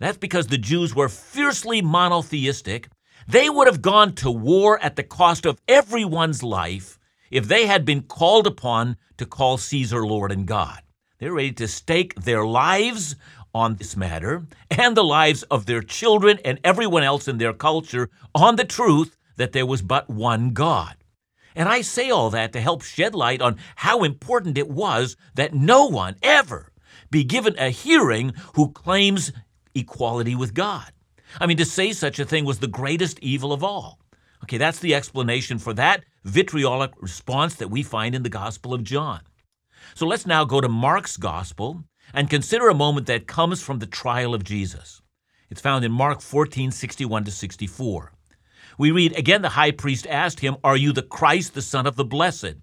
That's 0.00 0.18
because 0.18 0.48
the 0.48 0.58
Jews 0.58 0.94
were 0.94 1.08
fiercely 1.08 1.80
monotheistic. 1.80 2.90
They 3.26 3.48
would 3.48 3.66
have 3.66 3.80
gone 3.80 4.12
to 4.16 4.30
war 4.30 4.78
at 4.82 4.96
the 4.96 5.02
cost 5.02 5.46
of 5.46 5.62
everyone's 5.66 6.42
life 6.42 6.98
if 7.30 7.48
they 7.48 7.64
had 7.64 7.86
been 7.86 8.02
called 8.02 8.46
upon 8.46 8.98
to 9.16 9.24
call 9.24 9.56
Caesar 9.56 10.04
Lord 10.04 10.30
and 10.30 10.44
God. 10.44 10.82
They're 11.20 11.32
ready 11.32 11.52
to 11.52 11.68
stake 11.68 12.14
their 12.16 12.44
lives 12.44 13.16
on 13.54 13.76
this 13.76 13.96
matter 13.96 14.46
and 14.70 14.94
the 14.94 15.04
lives 15.04 15.42
of 15.44 15.64
their 15.64 15.80
children 15.80 16.38
and 16.44 16.60
everyone 16.62 17.02
else 17.02 17.26
in 17.26 17.38
their 17.38 17.54
culture 17.54 18.10
on 18.34 18.56
the 18.56 18.64
truth 18.66 19.16
that 19.36 19.52
there 19.52 19.66
was 19.66 19.82
but 19.82 20.08
one 20.08 20.50
God. 20.50 20.96
And 21.56 21.68
I 21.68 21.82
say 21.82 22.10
all 22.10 22.30
that 22.30 22.52
to 22.52 22.60
help 22.60 22.82
shed 22.82 23.14
light 23.14 23.40
on 23.40 23.58
how 23.76 24.02
important 24.02 24.58
it 24.58 24.68
was 24.68 25.16
that 25.34 25.54
no 25.54 25.86
one 25.86 26.16
ever 26.22 26.72
be 27.10 27.24
given 27.24 27.54
a 27.58 27.70
hearing 27.70 28.32
who 28.56 28.72
claims 28.72 29.32
equality 29.74 30.34
with 30.34 30.54
God. 30.54 30.90
I 31.40 31.46
mean, 31.46 31.56
to 31.58 31.64
say 31.64 31.92
such 31.92 32.18
a 32.18 32.24
thing 32.24 32.44
was 32.44 32.58
the 32.58 32.66
greatest 32.66 33.18
evil 33.20 33.52
of 33.52 33.62
all. 33.62 34.00
Okay, 34.44 34.58
that's 34.58 34.80
the 34.80 34.94
explanation 34.94 35.58
for 35.58 35.72
that 35.74 36.04
vitriolic 36.24 36.90
response 37.00 37.54
that 37.56 37.70
we 37.70 37.82
find 37.82 38.14
in 38.14 38.22
the 38.22 38.28
Gospel 38.28 38.74
of 38.74 38.84
John. 38.84 39.20
So 39.94 40.06
let's 40.06 40.26
now 40.26 40.44
go 40.44 40.60
to 40.60 40.68
Mark's 40.68 41.16
Gospel 41.16 41.84
and 42.12 42.28
consider 42.28 42.68
a 42.68 42.74
moment 42.74 43.06
that 43.06 43.26
comes 43.26 43.62
from 43.62 43.78
the 43.78 43.86
trial 43.86 44.34
of 44.34 44.44
Jesus. 44.44 45.00
It's 45.50 45.60
found 45.60 45.84
in 45.84 45.92
Mark 45.92 46.20
14, 46.20 46.70
61 46.70 47.24
to 47.24 47.30
64. 47.30 48.12
We 48.78 48.90
read, 48.90 49.16
Again, 49.16 49.42
the 49.42 49.50
high 49.50 49.70
priest 49.70 50.06
asked 50.06 50.40
him, 50.40 50.56
Are 50.64 50.76
you 50.76 50.92
the 50.92 51.02
Christ, 51.02 51.54
the 51.54 51.62
Son 51.62 51.86
of 51.86 51.96
the 51.96 52.04
Blessed? 52.04 52.56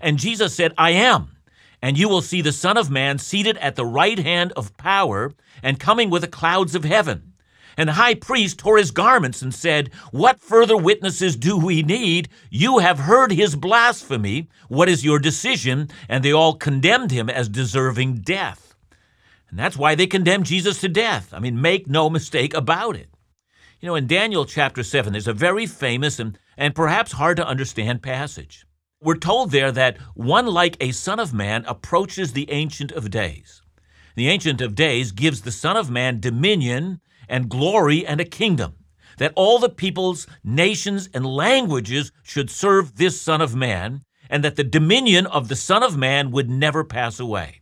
And 0.00 0.18
Jesus 0.18 0.54
said, 0.54 0.72
I 0.76 0.90
am. 0.90 1.36
And 1.80 1.96
you 1.96 2.08
will 2.08 2.22
see 2.22 2.42
the 2.42 2.52
Son 2.52 2.76
of 2.76 2.90
Man 2.90 3.18
seated 3.18 3.56
at 3.58 3.76
the 3.76 3.86
right 3.86 4.18
hand 4.18 4.52
of 4.56 4.76
power 4.76 5.32
and 5.62 5.78
coming 5.78 6.10
with 6.10 6.22
the 6.22 6.28
clouds 6.28 6.74
of 6.74 6.84
heaven. 6.84 7.34
And 7.76 7.88
the 7.88 7.94
high 7.94 8.14
priest 8.14 8.58
tore 8.58 8.76
his 8.76 8.90
garments 8.90 9.40
and 9.40 9.54
said, 9.54 9.90
What 10.10 10.40
further 10.40 10.76
witnesses 10.76 11.36
do 11.36 11.56
we 11.56 11.84
need? 11.84 12.28
You 12.50 12.78
have 12.78 12.98
heard 12.98 13.30
his 13.30 13.54
blasphemy. 13.54 14.48
What 14.66 14.88
is 14.88 15.04
your 15.04 15.20
decision? 15.20 15.88
And 16.08 16.24
they 16.24 16.32
all 16.32 16.54
condemned 16.54 17.12
him 17.12 17.30
as 17.30 17.48
deserving 17.48 18.22
death. 18.22 18.74
And 19.48 19.58
that's 19.58 19.76
why 19.76 19.94
they 19.94 20.08
condemned 20.08 20.46
Jesus 20.46 20.80
to 20.80 20.88
death. 20.88 21.32
I 21.32 21.38
mean, 21.38 21.60
make 21.60 21.86
no 21.86 22.10
mistake 22.10 22.52
about 22.52 22.96
it. 22.96 23.08
You 23.80 23.86
know, 23.86 23.94
in 23.94 24.08
Daniel 24.08 24.44
chapter 24.44 24.82
7, 24.82 25.12
there's 25.12 25.28
a 25.28 25.32
very 25.32 25.64
famous 25.64 26.18
and, 26.18 26.36
and 26.56 26.74
perhaps 26.74 27.12
hard 27.12 27.36
to 27.36 27.46
understand 27.46 28.02
passage. 28.02 28.66
We're 29.00 29.14
told 29.14 29.52
there 29.52 29.70
that 29.70 29.98
one 30.14 30.48
like 30.48 30.76
a 30.80 30.90
Son 30.90 31.20
of 31.20 31.32
Man 31.32 31.64
approaches 31.64 32.32
the 32.32 32.50
Ancient 32.50 32.90
of 32.90 33.08
Days. 33.08 33.62
The 34.16 34.28
Ancient 34.28 34.60
of 34.60 34.74
Days 34.74 35.12
gives 35.12 35.42
the 35.42 35.52
Son 35.52 35.76
of 35.76 35.90
Man 35.90 36.18
dominion 36.18 37.00
and 37.28 37.48
glory 37.48 38.04
and 38.04 38.20
a 38.20 38.24
kingdom, 38.24 38.74
that 39.18 39.32
all 39.36 39.60
the 39.60 39.68
peoples, 39.68 40.26
nations, 40.42 41.08
and 41.14 41.24
languages 41.24 42.10
should 42.24 42.50
serve 42.50 42.96
this 42.96 43.20
Son 43.20 43.40
of 43.40 43.54
Man, 43.54 44.02
and 44.28 44.42
that 44.42 44.56
the 44.56 44.64
dominion 44.64 45.24
of 45.26 45.46
the 45.46 45.54
Son 45.54 45.84
of 45.84 45.96
Man 45.96 46.32
would 46.32 46.50
never 46.50 46.82
pass 46.82 47.20
away. 47.20 47.60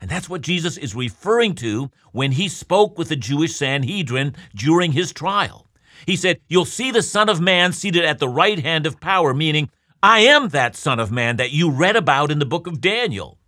And 0.00 0.10
that's 0.10 0.28
what 0.28 0.42
Jesus 0.42 0.76
is 0.76 0.94
referring 0.94 1.54
to 1.56 1.90
when 2.12 2.32
he 2.32 2.48
spoke 2.48 2.98
with 2.98 3.08
the 3.08 3.16
Jewish 3.16 3.56
Sanhedrin 3.56 4.34
during 4.54 4.92
his 4.92 5.12
trial. 5.12 5.66
He 6.06 6.16
said, 6.16 6.40
You'll 6.48 6.64
see 6.64 6.90
the 6.90 7.02
Son 7.02 7.28
of 7.28 7.40
Man 7.40 7.72
seated 7.72 8.04
at 8.04 8.18
the 8.18 8.28
right 8.28 8.58
hand 8.58 8.86
of 8.86 9.00
power, 9.00 9.34
meaning, 9.34 9.70
I 10.02 10.20
am 10.20 10.50
that 10.50 10.76
Son 10.76 11.00
of 11.00 11.10
Man 11.10 11.36
that 11.36 11.50
you 11.50 11.70
read 11.70 11.96
about 11.96 12.30
in 12.30 12.38
the 12.38 12.46
book 12.46 12.68
of 12.68 12.80
Daniel. 12.80 13.38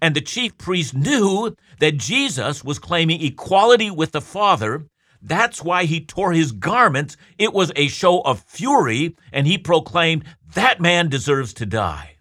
And 0.00 0.14
the 0.14 0.20
chief 0.20 0.56
priest 0.56 0.94
knew 0.94 1.56
that 1.80 1.96
Jesus 1.96 2.62
was 2.62 2.78
claiming 2.78 3.22
equality 3.22 3.90
with 3.90 4.12
the 4.12 4.20
Father. 4.20 4.86
That's 5.20 5.64
why 5.64 5.84
he 5.84 6.00
tore 6.04 6.32
his 6.32 6.52
garments. 6.52 7.16
It 7.38 7.52
was 7.52 7.72
a 7.74 7.88
show 7.88 8.20
of 8.20 8.44
fury, 8.46 9.16
and 9.32 9.46
he 9.46 9.58
proclaimed, 9.58 10.24
That 10.54 10.80
man 10.80 11.08
deserves 11.08 11.52
to 11.54 11.66
die. 11.66 12.15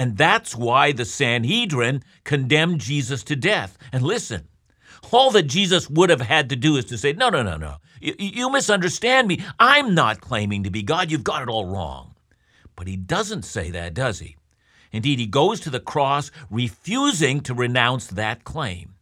And 0.00 0.16
that's 0.16 0.56
why 0.56 0.92
the 0.92 1.04
Sanhedrin 1.04 2.02
condemned 2.24 2.80
Jesus 2.80 3.22
to 3.24 3.36
death. 3.36 3.76
And 3.92 4.02
listen, 4.02 4.48
all 5.12 5.30
that 5.32 5.42
Jesus 5.42 5.90
would 5.90 6.08
have 6.08 6.22
had 6.22 6.48
to 6.48 6.56
do 6.56 6.76
is 6.76 6.86
to 6.86 6.96
say, 6.96 7.12
No, 7.12 7.28
no, 7.28 7.42
no, 7.42 7.58
no. 7.58 7.76
You, 8.00 8.14
you 8.18 8.50
misunderstand 8.50 9.28
me. 9.28 9.44
I'm 9.58 9.94
not 9.94 10.22
claiming 10.22 10.62
to 10.62 10.70
be 10.70 10.82
God. 10.82 11.10
You've 11.10 11.22
got 11.22 11.42
it 11.42 11.50
all 11.50 11.66
wrong. 11.66 12.14
But 12.76 12.86
he 12.86 12.96
doesn't 12.96 13.42
say 13.42 13.70
that, 13.72 13.92
does 13.92 14.20
he? 14.20 14.38
Indeed, 14.90 15.18
he 15.18 15.26
goes 15.26 15.60
to 15.60 15.70
the 15.70 15.80
cross 15.80 16.30
refusing 16.48 17.42
to 17.42 17.52
renounce 17.52 18.06
that 18.06 18.42
claim. 18.42 18.94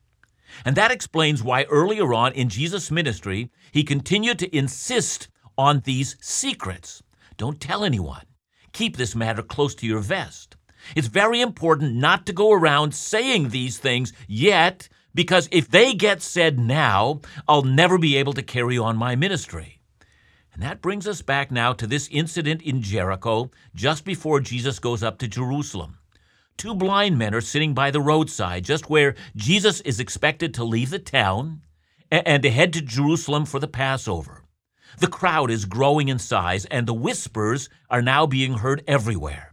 And 0.65 0.75
that 0.75 0.91
explains 0.91 1.45
why 1.45 1.63
earlier 1.71 2.13
on 2.13 2.33
in 2.33 2.49
Jesus' 2.49 2.91
ministry, 2.91 3.53
he 3.71 3.85
continued 3.85 4.41
to 4.41 4.57
insist 4.57 5.29
on 5.57 5.83
these 5.85 6.17
secrets. 6.21 7.05
Don't 7.37 7.61
tell 7.61 7.85
anyone. 7.85 8.25
Keep 8.73 8.97
this 8.97 9.15
matter 9.15 9.43
close 9.43 9.77
to 9.77 9.87
your 9.87 10.01
vest. 10.01 10.57
It's 10.97 11.09
very 11.09 11.41
important 11.41 11.95
not 11.95 12.27
to 12.27 12.33
go 12.33 12.53
around 12.53 12.95
saying 12.95 13.49
these 13.49 13.79
things 13.79 14.13
yet, 14.27 14.89
because 15.15 15.49
if 15.51 15.69
they 15.69 15.95
get 15.95 16.23
said 16.23 16.59
now, 16.59 17.21
I'll 17.47 17.63
never 17.63 17.99
be 17.99 18.17
able 18.17 18.33
to 18.35 18.43
carry 18.43 18.79
on 18.79 18.97
my 18.97 19.17
ministry. 19.17 19.81
And 20.53 20.63
that 20.63 20.83
brings 20.83 21.07
us 21.07 21.23
back 21.23 21.51
now 21.51 21.73
to 21.75 21.87
this 21.87 22.09
incident 22.11 22.63
in 22.63 22.83
Jericho 22.83 23.51
just 23.75 24.05
before 24.05 24.41
Jesus 24.41 24.79
goes 24.79 25.03
up 25.03 25.19
to 25.19 25.29
Jerusalem. 25.29 25.99
Two 26.57 26.75
blind 26.75 27.17
men 27.17 27.33
are 27.35 27.41
sitting 27.41 27.75
by 27.75 27.93
the 27.93 28.01
roadside, 28.01 28.65
just 28.65 28.91
where 28.91 29.15
Jesus 29.37 29.81
is 29.83 30.01
expected 30.01 30.53
to 30.55 30.65
leave 30.65 30.91
the 30.91 30.99
town 30.99 31.63
and 32.11 32.43
to 32.43 32.51
head 32.51 32.73
to 32.73 32.81
Jerusalem 32.81 33.45
for 33.45 33.61
the 33.61 33.69
Passover. 33.69 34.43
The 34.99 35.07
crowd 35.07 35.53
is 35.53 35.67
growing 35.67 36.09
in 36.09 36.19
size, 36.19 36.65
and 36.65 36.89
the 36.89 36.95
whispers 36.95 37.69
are 37.89 38.03
now 38.03 38.27
being 38.27 38.55
heard 38.55 38.83
everywhere. 38.89 39.48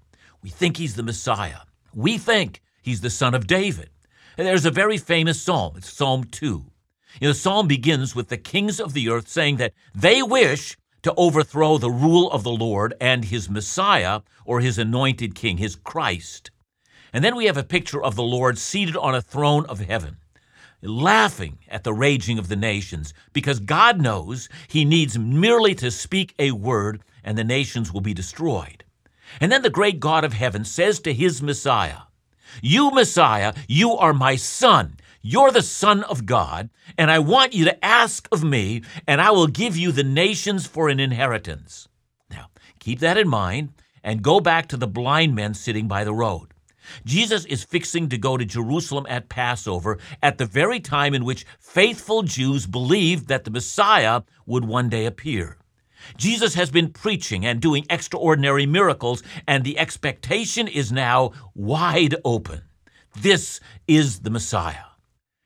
We 0.46 0.52
think 0.52 0.78
he's 0.78 0.94
the 0.94 1.02
Messiah. 1.02 1.62
We 1.92 2.20
think 2.20 2.62
he's 2.84 3.02
the 3.02 3.10
son 3.10 3.34
of 3.34 3.48
David. 3.48 3.90
There's 4.38 4.64
a 4.64 4.70
very 4.70 5.00
famous 5.00 5.42
psalm. 5.42 5.74
It's 5.76 5.92
Psalm 5.92 6.26
2. 6.26 6.46
You 6.46 6.64
know, 7.20 7.30
the 7.30 7.34
psalm 7.34 7.68
begins 7.68 8.16
with 8.16 8.28
the 8.28 8.38
kings 8.38 8.80
of 8.80 8.94
the 8.94 9.10
earth 9.10 9.28
saying 9.28 9.56
that 9.56 9.74
they 9.96 10.22
wish 10.22 10.78
to 11.02 11.16
overthrow 11.18 11.80
the 11.80 11.90
rule 11.90 12.30
of 12.30 12.44
the 12.44 12.52
Lord 12.52 12.94
and 13.02 13.26
his 13.26 13.50
Messiah, 13.50 14.22
or 14.46 14.60
his 14.60 14.78
anointed 14.78 15.34
king, 15.34 15.58
his 15.58 15.76
Christ. 15.76 16.52
And 17.12 17.24
then 17.24 17.36
we 17.36 17.46
have 17.46 17.58
a 17.58 17.64
picture 17.64 18.04
of 18.04 18.16
the 18.16 18.22
Lord 18.22 18.60
seated 18.60 18.96
on 18.96 19.16
a 19.16 19.24
throne 19.24 19.66
of 19.66 19.80
heaven, 19.80 20.18
laughing 20.84 21.58
at 21.70 21.84
the 21.84 21.94
raging 21.94 22.38
of 22.38 22.50
the 22.50 22.56
nations, 22.56 23.16
because 23.34 23.60
God 23.60 24.00
knows 24.00 24.48
he 24.68 24.86
needs 24.86 25.18
merely 25.18 25.74
to 25.74 25.90
speak 25.90 26.36
a 26.38 26.52
word 26.52 27.02
and 27.24 27.36
the 27.36 27.44
nations 27.44 27.92
will 27.92 28.02
be 28.02 28.14
destroyed. 28.14 28.85
And 29.40 29.52
then 29.52 29.62
the 29.62 29.70
great 29.70 30.00
God 30.00 30.24
of 30.24 30.34
heaven 30.34 30.64
says 30.64 31.00
to 31.02 31.14
his 31.14 31.42
Messiah, 31.42 32.04
You, 32.62 32.92
Messiah, 32.92 33.54
you 33.68 33.94
are 33.94 34.14
my 34.14 34.36
son. 34.36 34.98
You're 35.28 35.52
the 35.52 35.64
Son 35.64 36.04
of 36.04 36.28
God, 36.28 36.70
and 37.00 37.10
I 37.10 37.18
want 37.18 37.54
you 37.54 37.66
to 37.66 37.84
ask 37.84 38.28
of 38.32 38.44
me, 38.44 38.84
and 39.08 39.20
I 39.20 39.32
will 39.32 39.48
give 39.48 39.76
you 39.76 39.92
the 39.92 40.04
nations 40.04 40.68
for 40.68 40.88
an 40.88 41.00
inheritance. 41.00 41.88
Now, 42.30 42.50
keep 42.80 43.00
that 43.00 43.18
in 43.18 43.28
mind 43.28 43.70
and 44.04 44.22
go 44.22 44.40
back 44.40 44.68
to 44.68 44.78
the 44.78 44.86
blind 44.86 45.34
men 45.34 45.56
sitting 45.56 45.88
by 45.88 46.04
the 46.04 46.14
road. 46.14 46.54
Jesus 47.06 47.44
is 47.46 47.64
fixing 47.64 48.08
to 48.10 48.20
go 48.20 48.38
to 48.38 48.46
Jerusalem 48.46 49.08
at 49.10 49.28
Passover 49.28 49.98
at 50.22 50.38
the 50.38 50.46
very 50.46 50.80
time 50.80 51.16
in 51.16 51.26
which 51.26 51.46
faithful 51.60 52.22
Jews 52.22 52.68
believed 52.68 53.28
that 53.28 53.46
the 53.46 53.52
Messiah 53.52 54.22
would 54.46 54.66
one 54.66 54.90
day 54.90 55.08
appear. 55.08 55.58
Jesus 56.18 56.54
has 56.56 56.70
been 56.70 56.92
preaching 56.92 57.46
and 57.46 57.62
doing 57.62 57.86
extraordinary 57.90 58.66
miracles, 58.66 59.24
and 59.48 59.64
the 59.64 59.78
expectation 59.80 60.68
is 60.68 60.92
now 60.92 61.32
wide 61.54 62.16
open. 62.24 62.62
This 63.18 63.60
is 63.88 64.20
the 64.20 64.30
Messiah. 64.30 64.86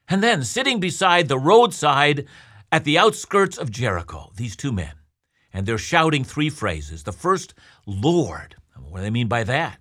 And 0.08 0.24
then, 0.24 0.44
sitting 0.44 0.80
beside 0.80 1.28
the 1.28 1.38
roadside 1.38 2.26
at 2.72 2.84
the 2.84 2.98
outskirts 2.98 3.58
of 3.58 3.72
Jericho, 3.72 4.32
these 4.36 4.56
two 4.56 4.72
men, 4.72 4.94
and 5.54 5.66
they're 5.66 5.78
shouting 5.78 6.24
three 6.24 6.50
phrases. 6.50 7.04
The 7.04 7.12
first, 7.12 7.54
Lord. 7.86 8.56
What 8.76 9.00
do 9.00 9.04
they 9.04 9.12
mean 9.12 9.28
by 9.28 9.44
that? 9.44 9.80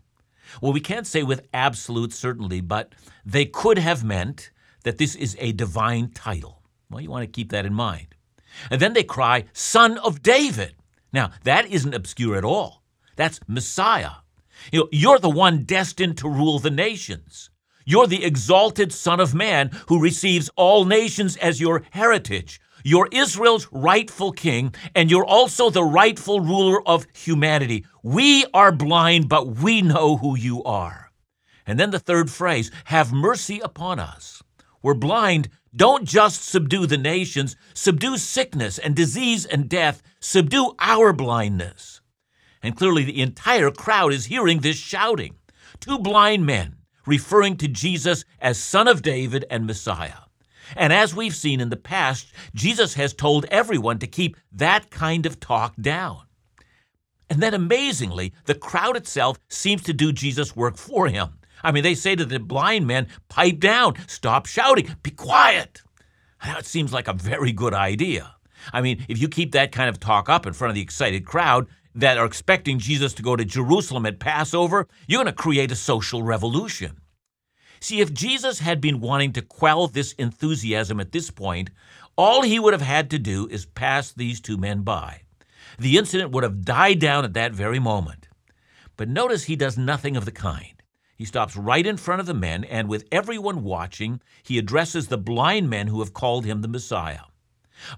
Well, 0.60 0.72
we 0.72 0.80
can't 0.80 1.06
say 1.06 1.22
with 1.22 1.46
absolute 1.54 2.12
certainty, 2.12 2.60
but 2.60 2.94
they 3.24 3.46
could 3.46 3.78
have 3.78 4.04
meant 4.04 4.50
that 4.84 4.98
this 4.98 5.14
is 5.14 5.36
a 5.38 5.52
divine 5.52 6.10
title. 6.10 6.62
Well, 6.90 7.00
you 7.00 7.10
want 7.10 7.22
to 7.22 7.26
keep 7.26 7.50
that 7.50 7.66
in 7.66 7.74
mind. 7.74 8.08
And 8.70 8.80
then 8.80 8.92
they 8.92 9.04
cry, 9.04 9.44
Son 9.52 9.98
of 9.98 10.22
David. 10.22 10.74
Now, 11.12 11.30
that 11.44 11.66
isn't 11.66 11.94
obscure 11.94 12.36
at 12.36 12.44
all. 12.44 12.82
That's 13.16 13.40
Messiah. 13.46 14.22
You 14.72 14.80
know, 14.80 14.88
you're 14.92 15.18
the 15.18 15.30
one 15.30 15.64
destined 15.64 16.18
to 16.18 16.28
rule 16.28 16.58
the 16.58 16.70
nations. 16.70 17.50
You're 17.84 18.06
the 18.06 18.24
exalted 18.24 18.92
Son 18.92 19.18
of 19.18 19.34
Man 19.34 19.70
who 19.88 20.00
receives 20.00 20.50
all 20.56 20.84
nations 20.84 21.36
as 21.38 21.60
your 21.60 21.82
heritage. 21.90 22.60
You're 22.84 23.08
Israel's 23.10 23.66
rightful 23.72 24.32
king, 24.32 24.74
and 24.94 25.10
you're 25.10 25.24
also 25.24 25.70
the 25.70 25.82
rightful 25.82 26.40
ruler 26.40 26.86
of 26.86 27.06
humanity. 27.14 27.86
We 28.02 28.44
are 28.54 28.72
blind, 28.72 29.28
but 29.28 29.56
we 29.56 29.82
know 29.82 30.16
who 30.16 30.36
you 30.36 30.62
are. 30.64 31.10
And 31.66 31.78
then 31.78 31.90
the 31.90 31.98
third 31.98 32.30
phrase 32.30 32.70
have 32.84 33.12
mercy 33.12 33.60
upon 33.60 33.98
us. 33.98 34.42
We're 34.82 34.94
blind. 34.94 35.48
Don't 35.74 36.04
just 36.06 36.44
subdue 36.44 36.86
the 36.86 36.96
nations, 36.96 37.56
subdue 37.74 38.16
sickness 38.16 38.78
and 38.78 38.94
disease 38.94 39.44
and 39.44 39.68
death, 39.68 40.02
subdue 40.20 40.74
our 40.78 41.12
blindness. 41.12 42.00
And 42.62 42.76
clearly, 42.76 43.04
the 43.04 43.22
entire 43.22 43.70
crowd 43.70 44.12
is 44.12 44.26
hearing 44.26 44.60
this 44.60 44.76
shouting. 44.76 45.36
Two 45.80 45.98
blind 45.98 46.44
men 46.44 46.76
referring 47.06 47.56
to 47.56 47.68
Jesus 47.68 48.24
as 48.40 48.58
Son 48.58 48.86
of 48.86 49.02
David 49.02 49.44
and 49.50 49.66
Messiah. 49.66 50.28
And 50.76 50.92
as 50.92 51.14
we've 51.14 51.34
seen 51.34 51.60
in 51.60 51.70
the 51.70 51.76
past, 51.76 52.32
Jesus 52.54 52.94
has 52.94 53.14
told 53.14 53.46
everyone 53.46 53.98
to 54.00 54.06
keep 54.06 54.36
that 54.52 54.90
kind 54.90 55.24
of 55.24 55.40
talk 55.40 55.74
down. 55.80 56.22
And 57.30 57.42
then 57.42 57.54
amazingly, 57.54 58.34
the 58.44 58.54
crowd 58.54 58.96
itself 58.96 59.38
seems 59.48 59.82
to 59.84 59.92
do 59.92 60.12
Jesus' 60.12 60.56
work 60.56 60.76
for 60.76 61.08
him. 61.08 61.38
I 61.62 61.72
mean, 61.72 61.82
they 61.82 61.94
say 61.94 62.14
to 62.16 62.24
the 62.24 62.38
blind 62.38 62.86
man, 62.86 63.08
pipe 63.28 63.58
down, 63.58 63.94
stop 64.06 64.46
shouting, 64.46 64.94
be 65.02 65.10
quiet. 65.10 65.82
That 66.44 66.66
seems 66.66 66.92
like 66.92 67.08
a 67.08 67.12
very 67.12 67.52
good 67.52 67.74
idea. 67.74 68.34
I 68.72 68.80
mean, 68.80 69.04
if 69.08 69.20
you 69.20 69.28
keep 69.28 69.52
that 69.52 69.72
kind 69.72 69.88
of 69.88 70.00
talk 70.00 70.28
up 70.28 70.46
in 70.46 70.52
front 70.52 70.70
of 70.70 70.74
the 70.74 70.82
excited 70.82 71.24
crowd 71.24 71.66
that 71.94 72.18
are 72.18 72.26
expecting 72.26 72.78
Jesus 72.78 73.14
to 73.14 73.22
go 73.22 73.36
to 73.36 73.44
Jerusalem 73.44 74.06
at 74.06 74.20
Passover, 74.20 74.86
you're 75.06 75.22
going 75.22 75.34
to 75.34 75.42
create 75.42 75.72
a 75.72 75.76
social 75.76 76.22
revolution. 76.22 77.00
See, 77.80 78.00
if 78.00 78.12
Jesus 78.12 78.58
had 78.58 78.80
been 78.80 79.00
wanting 79.00 79.32
to 79.34 79.42
quell 79.42 79.86
this 79.86 80.12
enthusiasm 80.12 81.00
at 81.00 81.12
this 81.12 81.30
point, 81.30 81.70
all 82.16 82.42
he 82.42 82.58
would 82.58 82.72
have 82.72 82.82
had 82.82 83.10
to 83.10 83.18
do 83.18 83.46
is 83.48 83.66
pass 83.66 84.12
these 84.12 84.40
two 84.40 84.56
men 84.56 84.82
by. 84.82 85.22
The 85.78 85.96
incident 85.96 86.32
would 86.32 86.42
have 86.42 86.64
died 86.64 86.98
down 86.98 87.24
at 87.24 87.34
that 87.34 87.52
very 87.52 87.78
moment. 87.78 88.28
But 88.96 89.08
notice 89.08 89.44
he 89.44 89.54
does 89.54 89.78
nothing 89.78 90.16
of 90.16 90.24
the 90.24 90.32
kind. 90.32 90.82
He 91.14 91.24
stops 91.24 91.56
right 91.56 91.86
in 91.86 91.96
front 91.96 92.20
of 92.20 92.26
the 92.26 92.34
men, 92.34 92.64
and 92.64 92.88
with 92.88 93.06
everyone 93.12 93.62
watching, 93.64 94.20
he 94.42 94.58
addresses 94.58 95.06
the 95.06 95.18
blind 95.18 95.70
men 95.70 95.86
who 95.86 96.00
have 96.00 96.12
called 96.12 96.44
him 96.44 96.62
the 96.62 96.68
Messiah. 96.68 97.22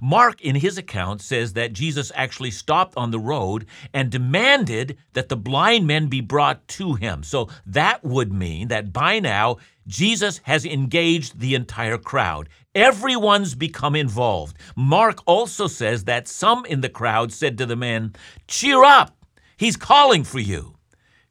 Mark, 0.00 0.40
in 0.40 0.56
his 0.56 0.78
account, 0.78 1.20
says 1.20 1.52
that 1.54 1.72
Jesus 1.72 2.12
actually 2.14 2.50
stopped 2.50 2.96
on 2.96 3.10
the 3.10 3.18
road 3.18 3.66
and 3.92 4.10
demanded 4.10 4.98
that 5.12 5.28
the 5.28 5.36
blind 5.36 5.86
men 5.86 6.08
be 6.08 6.20
brought 6.20 6.66
to 6.68 6.94
him. 6.94 7.22
So 7.22 7.48
that 7.66 8.04
would 8.04 8.32
mean 8.32 8.68
that 8.68 8.92
by 8.92 9.18
now, 9.18 9.56
Jesus 9.86 10.38
has 10.44 10.64
engaged 10.64 11.40
the 11.40 11.54
entire 11.54 11.98
crowd. 11.98 12.48
Everyone's 12.74 13.54
become 13.54 13.96
involved. 13.96 14.56
Mark 14.76 15.18
also 15.26 15.66
says 15.66 16.04
that 16.04 16.28
some 16.28 16.64
in 16.66 16.80
the 16.80 16.88
crowd 16.88 17.32
said 17.32 17.58
to 17.58 17.66
the 17.66 17.76
men, 17.76 18.14
Cheer 18.46 18.84
up! 18.84 19.16
He's 19.56 19.76
calling 19.76 20.24
for 20.24 20.38
you. 20.38 20.76